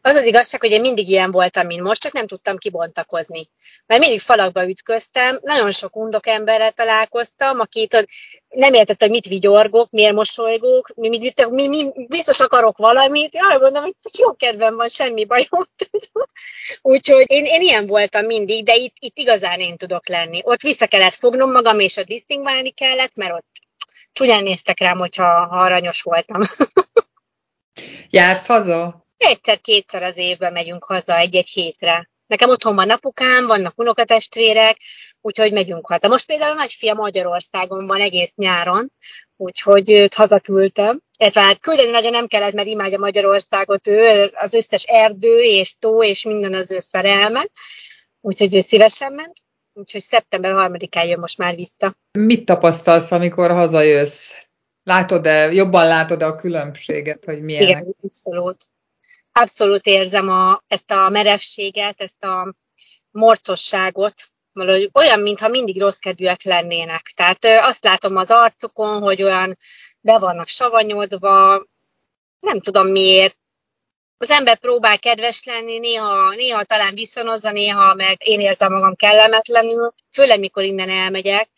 Az 0.00 0.14
az 0.14 0.24
igazság, 0.24 0.60
hogy 0.60 0.70
én 0.70 0.80
mindig 0.80 1.08
ilyen 1.08 1.30
voltam, 1.30 1.66
mint 1.66 1.82
most, 1.82 2.00
csak 2.00 2.12
nem 2.12 2.26
tudtam 2.26 2.56
kibontakozni. 2.56 3.48
Mert 3.86 4.00
mindig 4.00 4.20
falakba 4.20 4.68
ütköztem, 4.68 5.38
nagyon 5.42 5.70
sok 5.70 5.96
undok 5.96 6.26
emberrel 6.26 6.72
találkoztam, 6.72 7.60
akit 7.60 8.06
nem 8.48 8.74
értette, 8.74 9.04
hogy 9.04 9.14
mit 9.14 9.26
vigyorgok, 9.26 9.90
miért 9.90 10.14
mosolygok, 10.14 10.92
mi, 10.94 11.08
mi, 11.08 11.32
mi, 11.50 11.68
mi, 11.68 11.92
biztos 12.08 12.40
akarok 12.40 12.78
valamit. 12.78 13.34
Jaj, 13.34 13.58
mondom, 13.58 13.82
hogy 13.82 13.94
jó 14.18 14.36
kedvem 14.36 14.76
van, 14.76 14.88
semmi 14.88 15.24
bajom. 15.24 15.68
Úgyhogy 16.82 17.24
én, 17.26 17.44
én 17.44 17.60
ilyen 17.60 17.86
voltam 17.86 18.24
mindig, 18.24 18.64
de 18.64 18.74
itt, 18.74 18.94
itt 18.98 19.18
igazán 19.18 19.60
én 19.60 19.76
tudok 19.76 20.08
lenni. 20.08 20.40
Ott 20.44 20.60
vissza 20.60 20.86
kellett 20.86 21.14
fognom 21.14 21.50
magam, 21.50 21.78
és 21.78 21.96
ott 21.96 22.06
disztingválni 22.06 22.70
kellett, 22.70 23.14
mert 23.14 23.32
ott 23.32 23.46
csúnyán 24.12 24.42
néztek 24.42 24.80
rám, 24.80 24.98
hogyha 24.98 25.46
ha 25.46 25.60
aranyos 25.60 26.02
voltam. 26.02 26.40
Jársz 28.10 28.46
haza? 28.46 29.06
Egyszer-kétszer 29.18 30.02
az 30.02 30.16
évben 30.16 30.52
megyünk 30.52 30.84
haza 30.84 31.16
egy-egy 31.16 31.48
hétre. 31.48 32.10
Nekem 32.26 32.50
otthon 32.50 32.74
van 32.74 32.90
apukám, 32.90 33.46
vannak 33.46 33.78
unokatestvérek, 33.78 34.76
úgyhogy 35.20 35.52
megyünk 35.52 35.86
haza. 35.86 36.08
Most 36.08 36.26
például 36.26 36.50
a 36.50 36.54
nagyfia 36.54 36.94
Magyarországon 36.94 37.86
van 37.86 38.00
egész 38.00 38.32
nyáron, 38.34 38.92
úgyhogy 39.36 39.90
őt 39.90 40.14
hazaküldtem. 40.14 41.00
hát 41.34 41.60
küldeni 41.60 41.90
nagyon 41.90 42.10
nem 42.10 42.26
kellett, 42.26 42.52
mert 42.52 42.68
imádja 42.68 42.98
Magyarországot 42.98 43.86
ő, 43.86 44.30
az 44.34 44.54
összes 44.54 44.82
erdő 44.82 45.40
és 45.40 45.78
tó 45.78 46.04
és 46.04 46.24
minden 46.24 46.54
az 46.54 46.72
ő 46.72 46.78
szerelme, 46.78 47.48
úgyhogy 48.20 48.54
ő 48.54 48.60
szívesen 48.60 49.12
ment. 49.12 49.36
Úgyhogy 49.72 50.00
szeptember 50.00 50.52
3-án 50.54 51.08
jön 51.08 51.18
most 51.18 51.38
már 51.38 51.54
vissza. 51.54 51.96
Mit 52.18 52.44
tapasztalsz, 52.44 53.12
amikor 53.12 53.50
hazajössz? 53.50 54.32
Látod-e, 54.82 55.52
jobban 55.52 55.86
látod-e 55.86 56.26
a 56.26 56.34
különbséget, 56.34 57.24
hogy 57.24 57.42
milyenek? 57.42 57.68
Igen, 57.68 57.94
abszolút. 58.02 58.70
Abszolút 59.40 59.86
érzem 59.86 60.28
a, 60.28 60.62
ezt 60.66 60.90
a 60.90 61.08
merevséget, 61.08 62.00
ezt 62.00 62.24
a 62.24 62.54
morcosságot, 63.10 64.14
valahogy 64.52 64.90
olyan, 64.92 65.20
mintha 65.20 65.48
mindig 65.48 65.80
rossz 65.80 65.98
kedvűek 65.98 66.42
lennének. 66.42 67.12
Tehát 67.16 67.44
azt 67.44 67.84
látom 67.84 68.16
az 68.16 68.30
arcukon, 68.30 69.00
hogy 69.00 69.22
olyan 69.22 69.58
be 70.00 70.18
vannak 70.18 70.48
savanyodva, 70.48 71.66
nem 72.40 72.60
tudom 72.60 72.86
miért. 72.86 73.36
Az 74.16 74.30
ember 74.30 74.58
próbál 74.58 74.98
kedves 74.98 75.44
lenni, 75.44 75.78
néha, 75.78 76.30
néha 76.30 76.64
talán 76.64 76.94
viszonozza, 76.94 77.50
néha 77.50 77.94
meg 77.94 78.28
én 78.28 78.40
érzem 78.40 78.72
magam 78.72 78.94
kellemetlenül, 78.94 79.90
főleg 80.12 80.38
mikor 80.38 80.62
innen 80.62 80.90
elmegyek, 80.90 81.48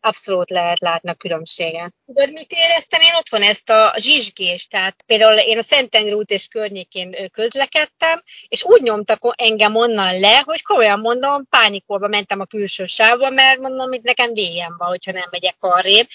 abszolút 0.00 0.50
lehet 0.50 0.80
látni 0.80 1.10
a 1.10 1.14
különbséget. 1.14 1.94
Tudod, 2.06 2.32
mit 2.32 2.52
éreztem? 2.52 3.00
Én 3.00 3.14
otthon 3.14 3.42
ezt 3.42 3.70
a 3.70 3.94
zsizsgést, 3.98 4.70
tehát 4.70 5.02
például 5.06 5.38
én 5.38 5.58
a 5.58 5.62
Szentendrű 5.62 6.14
út 6.14 6.30
és 6.30 6.46
környékén 6.46 7.30
közlekedtem, 7.30 8.22
és 8.48 8.64
úgy 8.64 8.82
nyomtak 8.82 9.34
engem 9.36 9.76
onnan 9.76 10.20
le, 10.20 10.42
hogy 10.44 10.62
komolyan 10.62 11.00
mondom, 11.00 11.46
pánikolva 11.48 12.08
mentem 12.08 12.40
a 12.40 12.44
külső 12.44 12.86
sávba, 12.86 13.30
mert 13.30 13.60
mondom, 13.60 13.88
hogy 13.88 14.02
nekem 14.02 14.32
végem 14.32 14.74
van, 14.78 14.88
hogyha 14.88 15.12
nem 15.12 15.28
megyek 15.30 15.56
arrébb 15.58 16.06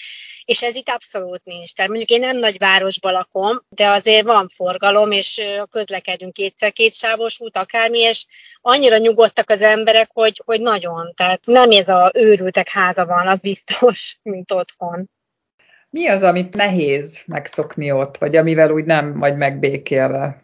és 0.44 0.62
ez 0.62 0.74
itt 0.74 0.88
abszolút 0.88 1.44
nincs. 1.44 1.72
Tehát 1.72 1.90
mondjuk 1.90 2.10
én 2.10 2.26
nem 2.26 2.36
nagy 2.36 2.58
városban 2.58 3.12
lakom, 3.12 3.62
de 3.68 3.88
azért 3.88 4.24
van 4.24 4.48
forgalom, 4.48 5.10
és 5.10 5.42
közlekedünk 5.70 6.32
kétszer 6.32 6.72
kétsávos 6.72 7.40
út, 7.40 7.56
akármi, 7.56 7.98
és 7.98 8.26
annyira 8.60 8.96
nyugodtak 8.96 9.50
az 9.50 9.62
emberek, 9.62 10.10
hogy, 10.12 10.42
hogy 10.44 10.60
nagyon. 10.60 11.12
Tehát 11.16 11.46
nem 11.46 11.70
ez 11.70 11.88
a 11.88 12.10
őrültek 12.14 12.68
háza 12.68 13.06
van, 13.06 13.28
az 13.28 13.40
biztos, 13.40 14.16
mint 14.22 14.52
otthon. 14.52 15.10
Mi 15.90 16.06
az, 16.06 16.22
amit 16.22 16.54
nehéz 16.54 17.22
megszokni 17.26 17.92
ott, 17.92 18.16
vagy 18.16 18.36
amivel 18.36 18.70
úgy 18.70 18.84
nem 18.84 19.18
vagy 19.18 19.36
megbékélve? 19.36 20.42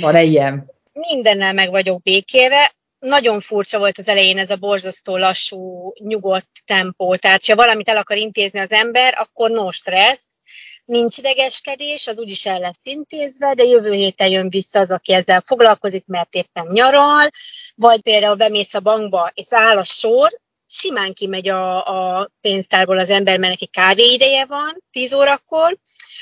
Van-e 0.00 0.22
ilyen? 0.22 0.70
Mindennel 0.92 1.52
meg 1.52 1.70
vagyok 1.70 2.02
békélve 2.02 2.72
nagyon 3.02 3.40
furcsa 3.40 3.78
volt 3.78 3.98
az 3.98 4.08
elején 4.08 4.38
ez 4.38 4.50
a 4.50 4.56
borzasztó 4.56 5.16
lassú, 5.16 5.92
nyugodt 5.98 6.50
tempó. 6.66 7.16
Tehát, 7.16 7.46
ha 7.46 7.54
valamit 7.54 7.88
el 7.88 7.96
akar 7.96 8.16
intézni 8.16 8.58
az 8.58 8.70
ember, 8.70 9.14
akkor 9.18 9.50
no 9.50 9.70
stressz, 9.70 10.40
nincs 10.84 11.18
idegeskedés, 11.18 12.06
az 12.06 12.18
úgyis 12.18 12.46
el 12.46 12.58
lesz 12.58 12.80
intézve, 12.82 13.54
de 13.54 13.64
jövő 13.64 13.92
héten 13.92 14.28
jön 14.28 14.50
vissza 14.50 14.78
az, 14.78 14.90
aki 14.90 15.12
ezzel 15.12 15.40
foglalkozik, 15.40 16.06
mert 16.06 16.34
éppen 16.34 16.66
nyaral, 16.72 17.28
vagy 17.74 18.02
például 18.02 18.34
bemész 18.34 18.74
a 18.74 18.80
bankba, 18.80 19.30
és 19.34 19.46
áll 19.50 19.76
a 19.76 19.84
sor, 19.84 20.30
simán 20.66 21.12
kimegy 21.12 21.48
a, 21.48 21.86
a 22.18 22.30
pénztárból 22.40 22.98
az 22.98 23.10
ember, 23.10 23.38
mert 23.38 23.52
neki 23.52 23.66
kávé 23.66 24.04
ideje 24.04 24.44
van 24.46 24.82
10 24.90 25.12
órakor, 25.12 25.78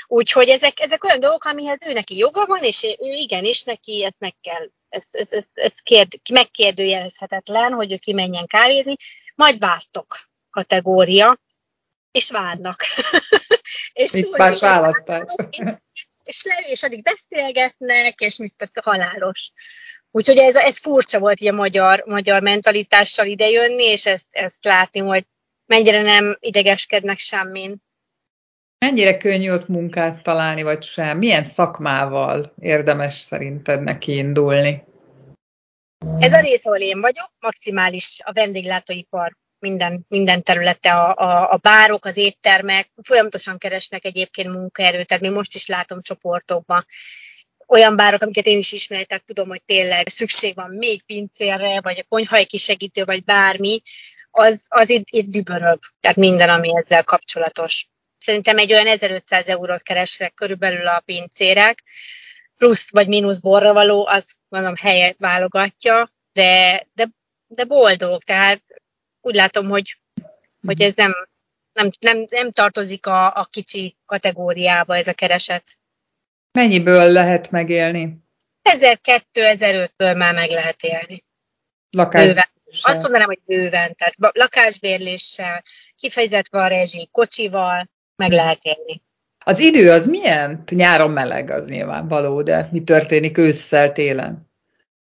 úgyhogy 0.07 0.49
ezek, 0.49 0.81
ezek 0.81 1.05
olyan 1.05 1.21
dolgok, 1.21 1.45
amihez 1.45 1.83
ő 1.87 1.93
neki 1.93 2.17
joga 2.17 2.47
van, 2.47 2.63
és 2.63 2.85
ő 2.85 3.13
igenis 3.13 3.63
neki 3.63 4.05
ezt 4.05 4.21
meg 4.21 4.35
kell 4.41 4.69
ez, 4.91 5.07
ez, 5.11 5.33
ez, 5.33 5.51
ez 5.55 5.81
kérd, 5.81 6.13
megkérdőjelezhetetlen, 6.33 7.73
hogy 7.73 7.93
ő 7.93 7.97
kimenjen 7.97 8.47
kávézni, 8.47 8.95
majd 9.35 9.59
vártok 9.59 10.19
kategória, 10.51 11.39
és 12.11 12.31
várnak. 12.31 12.85
és 13.93 14.13
Itt 14.13 14.37
más 14.37 14.61
választás. 14.61 15.35
És, 15.51 15.73
és, 16.25 16.43
leül, 16.43 16.67
és 16.71 16.83
addig 16.83 17.03
beszélgetnek, 17.03 18.21
és 18.21 18.37
mit 18.37 18.55
tett 18.57 18.79
halálos. 18.83 19.53
Úgyhogy 20.11 20.39
ez, 20.39 20.55
ez 20.55 20.79
furcsa 20.79 21.19
volt 21.19 21.41
így 21.41 21.49
a 21.49 21.53
magyar, 21.53 22.03
magyar 22.07 22.43
mentalitással 22.43 23.27
idejönni, 23.27 23.85
és 23.85 24.07
ezt, 24.07 24.27
ezt 24.31 24.65
látni, 24.65 25.01
hogy 25.01 25.25
mennyire 25.67 26.03
nem 26.03 26.37
idegeskednek 26.41 27.19
semmin. 27.19 27.83
Mennyire 28.85 29.17
könnyű 29.17 29.51
ott 29.51 29.69
munkát 29.69 30.23
találni, 30.23 30.63
vagy 30.63 30.83
sem? 30.83 31.19
Milyen 31.19 31.45
szakmával 31.45 32.55
érdemes 32.59 33.19
szerinted 33.19 33.83
neki 33.83 34.17
indulni? 34.17 34.85
Ez 36.19 36.33
a 36.33 36.41
rész, 36.41 36.67
ahol 36.67 36.79
én 36.79 37.01
vagyok, 37.01 37.31
maximális 37.41 38.21
a 38.25 38.33
vendéglátóipar 38.33 39.37
minden, 39.59 40.05
minden 40.09 40.43
területe, 40.43 40.93
a, 40.93 41.15
a, 41.17 41.53
a 41.53 41.57
bárok, 41.57 42.05
az 42.05 42.17
éttermek, 42.17 42.91
folyamatosan 43.03 43.59
keresnek 43.59 44.05
egyébként 44.05 44.57
munkaerőt, 44.57 45.07
tehát 45.07 45.23
még 45.23 45.33
most 45.33 45.55
is 45.55 45.67
látom 45.67 46.03
csoportokban 46.03 46.87
olyan 47.67 47.97
bárok, 47.97 48.23
amiket 48.23 48.47
én 48.47 48.59
is 48.59 48.73
ismerek, 48.73 49.07
tehát 49.07 49.25
tudom, 49.25 49.49
hogy 49.49 49.63
tényleg 49.65 50.09
szükség 50.09 50.55
van 50.55 50.71
még 50.71 51.05
pincérre, 51.05 51.81
vagy 51.81 51.99
a 51.99 52.07
konyhai 52.09 52.47
kisegítő, 52.47 53.05
vagy 53.05 53.25
bármi, 53.25 53.83
az, 54.31 54.65
az 54.69 54.89
itt, 54.89 55.07
itt 55.11 55.31
dübörög, 55.31 55.79
tehát 56.01 56.17
minden, 56.17 56.49
ami 56.49 56.77
ezzel 56.77 57.05
kapcsolatos. 57.05 57.89
Szerintem 58.21 58.59
egy 58.59 58.73
olyan 58.73 58.87
1500 58.87 59.49
eurót 59.49 59.83
keresnek 59.83 60.35
körülbelül 60.35 60.87
a 60.87 61.03
pincérek, 61.05 61.83
plusz 62.57 62.91
vagy 62.91 63.09
mínusz 63.09 63.39
borra 63.39 63.73
való, 63.73 64.07
az 64.07 64.37
mondom 64.49 64.75
helyet 64.77 65.17
válogatja, 65.19 66.13
de, 66.33 66.87
de, 66.95 67.09
de 67.47 67.65
boldog, 67.65 68.23
tehát 68.23 68.63
úgy 69.21 69.35
látom, 69.35 69.69
hogy, 69.69 70.01
hogy 70.67 70.83
ez 70.83 70.95
nem, 70.95 71.13
nem, 71.73 71.91
nem, 72.01 72.25
nem 72.29 72.51
tartozik 72.51 73.07
a, 73.07 73.37
a 73.37 73.49
kicsi 73.51 73.97
kategóriába 74.07 74.97
ez 74.97 75.09
a 75.09 75.13
kereset. 75.13 75.79
Mennyiből 76.53 77.13
lehet 77.13 77.51
megélni? 77.51 78.17
1000-2005-ből 78.63 80.17
már 80.17 80.35
meg 80.35 80.51
lehet 80.51 80.83
élni. 80.83 81.25
Lakás. 81.91 82.49
Azt 82.83 83.03
mondanám, 83.03 83.27
hogy 83.27 83.41
bőven, 83.45 83.95
tehát 83.95 84.15
lakásbérléssel, 84.19 85.63
kifejezetve 85.97 86.63
a 86.63 86.67
rezsi, 86.67 87.09
kocsival, 87.13 87.89
meg 88.21 88.33
lehet 88.33 88.59
élni. 88.63 89.03
Az 89.45 89.59
idő 89.59 89.91
az 89.91 90.07
milyen? 90.07 90.63
Nyáron 90.71 91.11
meleg 91.11 91.51
az 91.51 91.69
nyilvánvaló, 91.69 92.43
de 92.43 92.69
mi 92.73 92.83
történik 92.83 93.39
ősszel, 93.39 93.93
télen? 93.93 94.49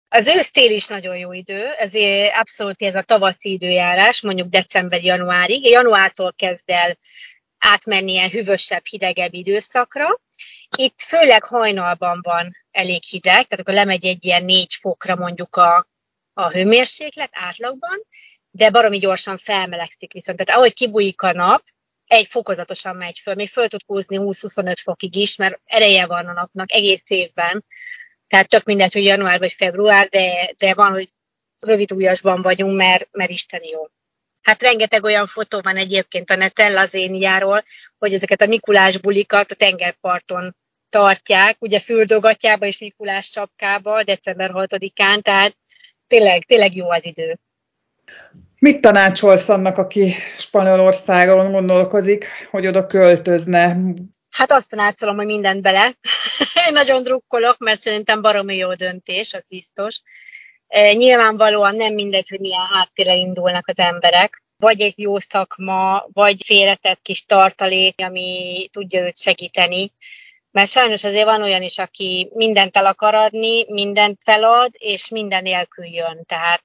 Az 0.08 0.26
ősztél 0.26 0.70
is 0.70 0.86
nagyon 0.86 1.16
jó 1.16 1.32
idő, 1.32 1.64
ezért 1.78 2.34
abszolút 2.34 2.82
ez 2.82 2.94
a 2.94 3.02
tavaszi 3.02 3.50
időjárás, 3.50 4.22
mondjuk 4.22 4.48
december-januárig. 4.48 5.64
Januártól 5.64 6.32
kezd 6.32 6.70
el 6.70 6.98
átmenni 7.58 8.12
ilyen 8.12 8.30
hűvösebb, 8.30 8.84
hidegebb 8.84 9.34
időszakra. 9.34 10.20
Itt 10.76 11.02
főleg 11.06 11.44
hajnalban 11.44 12.20
van 12.22 12.56
elég 12.70 13.02
hideg, 13.02 13.46
tehát 13.46 13.60
akkor 13.60 13.74
lemegy 13.74 14.06
egy 14.06 14.24
ilyen 14.24 14.44
négy 14.44 14.74
fokra 14.80 15.16
mondjuk 15.16 15.56
a, 15.56 15.88
a 16.32 16.50
hőmérséklet 16.50 17.30
átlagban, 17.32 18.04
de 18.50 18.70
baromi 18.70 18.98
gyorsan 18.98 19.38
felmelegszik 19.38 20.12
viszont. 20.12 20.38
Tehát 20.38 20.60
ahogy 20.60 20.74
kibújik 20.74 21.22
a 21.22 21.32
nap, 21.32 21.62
egy 22.08 22.26
fokozatosan 22.26 22.96
megy 22.96 23.18
föl, 23.18 23.34
még 23.34 23.48
föl 23.48 23.68
tud 23.68 23.80
húzni 23.86 24.16
20-25 24.20 24.74
fokig 24.82 25.16
is, 25.16 25.36
mert 25.36 25.60
ereje 25.64 26.06
van 26.06 26.26
a 26.26 26.32
napnak 26.32 26.72
egész 26.72 27.04
évben. 27.06 27.64
Tehát 28.28 28.48
csak 28.48 28.64
mindegy, 28.64 28.92
hogy 28.92 29.04
január 29.04 29.38
vagy 29.38 29.52
február, 29.52 30.08
de, 30.08 30.54
de 30.58 30.74
van, 30.74 30.90
hogy 30.90 31.08
rövid 31.60 31.92
ujjasban 31.92 32.42
vagyunk, 32.42 32.76
mert, 32.76 33.08
mert 33.10 33.30
Isten 33.30 33.60
jó. 33.64 33.86
Hát 34.42 34.62
rengeteg 34.62 35.04
olyan 35.04 35.26
fotó 35.26 35.60
van 35.60 35.76
egyébként 35.76 36.30
a 36.30 36.36
neten 36.36 36.72
lazéniáról, 36.72 37.64
hogy 37.98 38.14
ezeket 38.14 38.40
a 38.40 38.46
Mikulás 38.46 38.98
bulikat 38.98 39.50
a 39.50 39.54
tengerparton 39.54 40.56
tartják, 40.88 41.56
ugye 41.60 41.80
fürdogatjába 41.80 42.66
és 42.66 42.78
Mikulás 42.78 43.26
sapkába 43.26 44.02
december 44.02 44.50
6-án, 44.54 45.22
tehát 45.22 45.56
tényleg, 46.06 46.44
tényleg 46.44 46.76
jó 46.76 46.90
az 46.90 47.04
idő. 47.04 47.38
Mit 48.58 48.80
tanácsolsz 48.80 49.48
annak, 49.48 49.78
aki 49.78 50.14
Spanyolországon 50.36 51.52
gondolkozik, 51.52 52.26
hogy 52.50 52.66
oda 52.66 52.86
költözne? 52.86 53.76
Hát 54.30 54.52
azt 54.52 54.68
tanácsolom, 54.68 55.16
hogy 55.16 55.26
mindent 55.26 55.62
bele. 55.62 55.96
Én 56.66 56.72
nagyon 56.72 57.02
drukkolok, 57.02 57.58
mert 57.58 57.80
szerintem 57.80 58.22
baromi 58.22 58.56
jó 58.56 58.74
döntés, 58.74 59.34
az 59.34 59.48
biztos. 59.48 60.00
E, 60.66 60.92
nyilvánvalóan 60.92 61.74
nem 61.74 61.94
mindegy, 61.94 62.28
hogy 62.28 62.40
milyen 62.40 62.66
háttérre 62.72 63.14
indulnak 63.14 63.68
az 63.68 63.78
emberek. 63.78 64.42
Vagy 64.56 64.80
egy 64.80 64.98
jó 64.98 65.20
szakma, 65.20 66.06
vagy 66.12 66.42
félretett 66.44 67.00
kis 67.02 67.24
tartalék, 67.24 67.94
ami 68.02 68.68
tudja 68.72 69.00
őt 69.00 69.18
segíteni. 69.18 69.92
Mert 70.50 70.70
sajnos 70.70 71.04
azért 71.04 71.24
van 71.24 71.42
olyan 71.42 71.62
is, 71.62 71.78
aki 71.78 72.30
mindent 72.34 72.76
el 72.76 72.86
akar 72.86 73.14
adni, 73.14 73.72
mindent 73.72 74.18
felad, 74.24 74.70
és 74.72 75.08
minden 75.08 75.42
nélkül 75.42 75.84
jön. 75.84 76.24
Tehát 76.26 76.64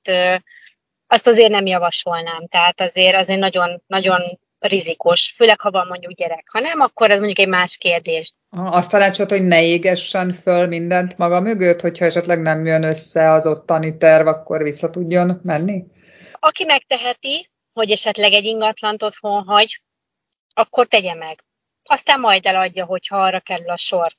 azt 1.13 1.27
azért 1.27 1.49
nem 1.49 1.65
javasolnám. 1.65 2.47
Tehát 2.47 2.81
azért 2.81 3.15
azért 3.15 3.39
nagyon, 3.39 3.83
nagyon 3.87 4.39
rizikos, 4.59 5.33
főleg 5.35 5.59
ha 5.59 5.71
van 5.71 5.87
mondjuk 5.87 6.11
gyerek. 6.11 6.49
Ha 6.51 6.59
nem, 6.59 6.79
akkor 6.79 7.11
ez 7.11 7.17
mondjuk 7.17 7.39
egy 7.39 7.47
más 7.47 7.77
kérdés. 7.77 8.33
Azt 8.49 8.89
tanácsot, 8.89 9.29
hogy 9.29 9.43
ne 9.43 9.63
égessen 9.63 10.33
föl 10.33 10.67
mindent 10.67 11.17
maga 11.17 11.39
mögött, 11.39 11.81
hogyha 11.81 12.05
esetleg 12.05 12.41
nem 12.41 12.65
jön 12.65 12.83
össze 12.83 13.31
az 13.31 13.47
ottani 13.47 13.97
terv, 13.97 14.27
akkor 14.27 14.63
vissza 14.63 14.89
tudjon 14.89 15.39
menni? 15.43 15.83
Aki 16.39 16.63
megteheti, 16.63 17.49
hogy 17.73 17.91
esetleg 17.91 18.33
egy 18.33 18.45
ingatlant 18.45 19.03
otthon 19.03 19.43
hagy, 19.43 19.81
akkor 20.53 20.87
tegye 20.87 21.13
meg. 21.13 21.43
Aztán 21.83 22.19
majd 22.19 22.45
eladja, 22.45 22.85
hogyha 22.85 23.23
arra 23.23 23.39
kerül 23.39 23.69
a 23.69 23.77
sor. 23.77 24.11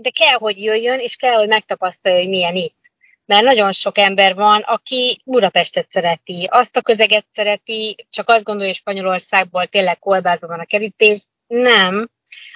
De 0.00 0.10
kell, 0.10 0.38
hogy 0.38 0.62
jöjjön, 0.62 0.98
és 0.98 1.16
kell, 1.16 1.34
hogy 1.34 1.48
megtapasztalja, 1.48 2.18
hogy 2.18 2.28
milyen 2.28 2.54
itt 2.54 2.85
mert 3.26 3.42
nagyon 3.42 3.72
sok 3.72 3.98
ember 3.98 4.34
van, 4.34 4.60
aki 4.60 5.20
Budapestet 5.24 5.90
szereti, 5.90 6.48
azt 6.50 6.76
a 6.76 6.82
közeget 6.82 7.26
szereti, 7.34 8.06
csak 8.10 8.28
azt 8.28 8.44
gondolja, 8.44 8.68
hogy 8.68 8.76
Spanyolországból 8.80 9.66
tényleg 9.66 9.98
kolbászban 9.98 10.50
van 10.50 10.60
a 10.60 10.64
kerítés. 10.64 11.24
Nem, 11.46 12.08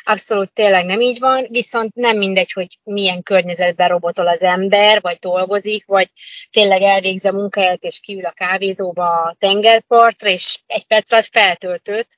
Abszolút 0.04 0.52
tényleg 0.52 0.84
nem 0.84 1.00
így 1.00 1.18
van, 1.18 1.46
viszont 1.50 1.94
nem 1.94 2.16
mindegy, 2.16 2.52
hogy 2.52 2.78
milyen 2.82 3.22
környezetben 3.22 3.88
robotol 3.88 4.28
az 4.28 4.42
ember, 4.42 5.00
vagy 5.00 5.16
dolgozik, 5.16 5.86
vagy 5.86 6.08
tényleg 6.50 6.82
elvégzi 6.82 7.28
a 7.28 7.32
munkáját, 7.32 7.82
és 7.82 8.00
kiül 8.00 8.24
a 8.24 8.30
kávézóba 8.30 9.22
a 9.22 9.36
tengerpartra, 9.38 10.28
és 10.28 10.58
egy 10.66 10.86
perc 10.86 11.12
alatt 11.12 11.28
feltöltött. 11.32 12.08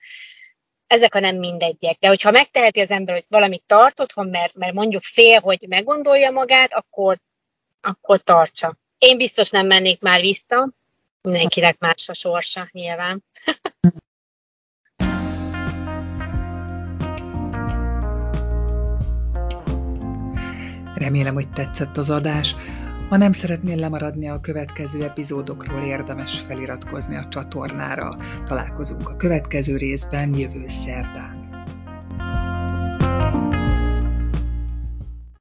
Ezek 0.86 1.14
a 1.14 1.20
nem 1.20 1.36
mindegyek. 1.36 1.96
De 1.98 2.08
hogyha 2.08 2.30
megteheti 2.30 2.80
az 2.80 2.90
ember, 2.90 3.14
hogy 3.14 3.24
valamit 3.28 3.62
tart 3.66 4.00
otthon, 4.00 4.28
mert, 4.28 4.54
mert 4.54 4.72
mondjuk 4.72 5.02
fél, 5.02 5.40
hogy 5.40 5.66
meggondolja 5.68 6.30
magát, 6.30 6.74
akkor, 6.74 7.18
akkor 7.82 8.18
tartsa. 8.18 8.76
Én 8.98 9.16
biztos 9.16 9.50
nem 9.50 9.66
mennék 9.66 10.00
már 10.00 10.20
vissza, 10.20 10.68
mindenkinek 11.22 11.78
más 11.78 12.08
a 12.08 12.14
sorsa, 12.14 12.68
nyilván. 12.70 13.24
Remélem, 20.94 21.34
hogy 21.34 21.50
tetszett 21.50 21.96
az 21.96 22.10
adás. 22.10 22.54
Ha 23.08 23.16
nem 23.16 23.32
szeretnél 23.32 23.76
lemaradni 23.76 24.28
a 24.28 24.40
következő 24.40 25.04
epizódokról, 25.04 25.82
érdemes 25.82 26.40
feliratkozni 26.40 27.16
a 27.16 27.28
csatornára. 27.28 28.16
Találkozunk 28.46 29.08
a 29.08 29.16
következő 29.16 29.76
részben 29.76 30.34
jövő 30.38 30.68
szerdán. 30.68 31.41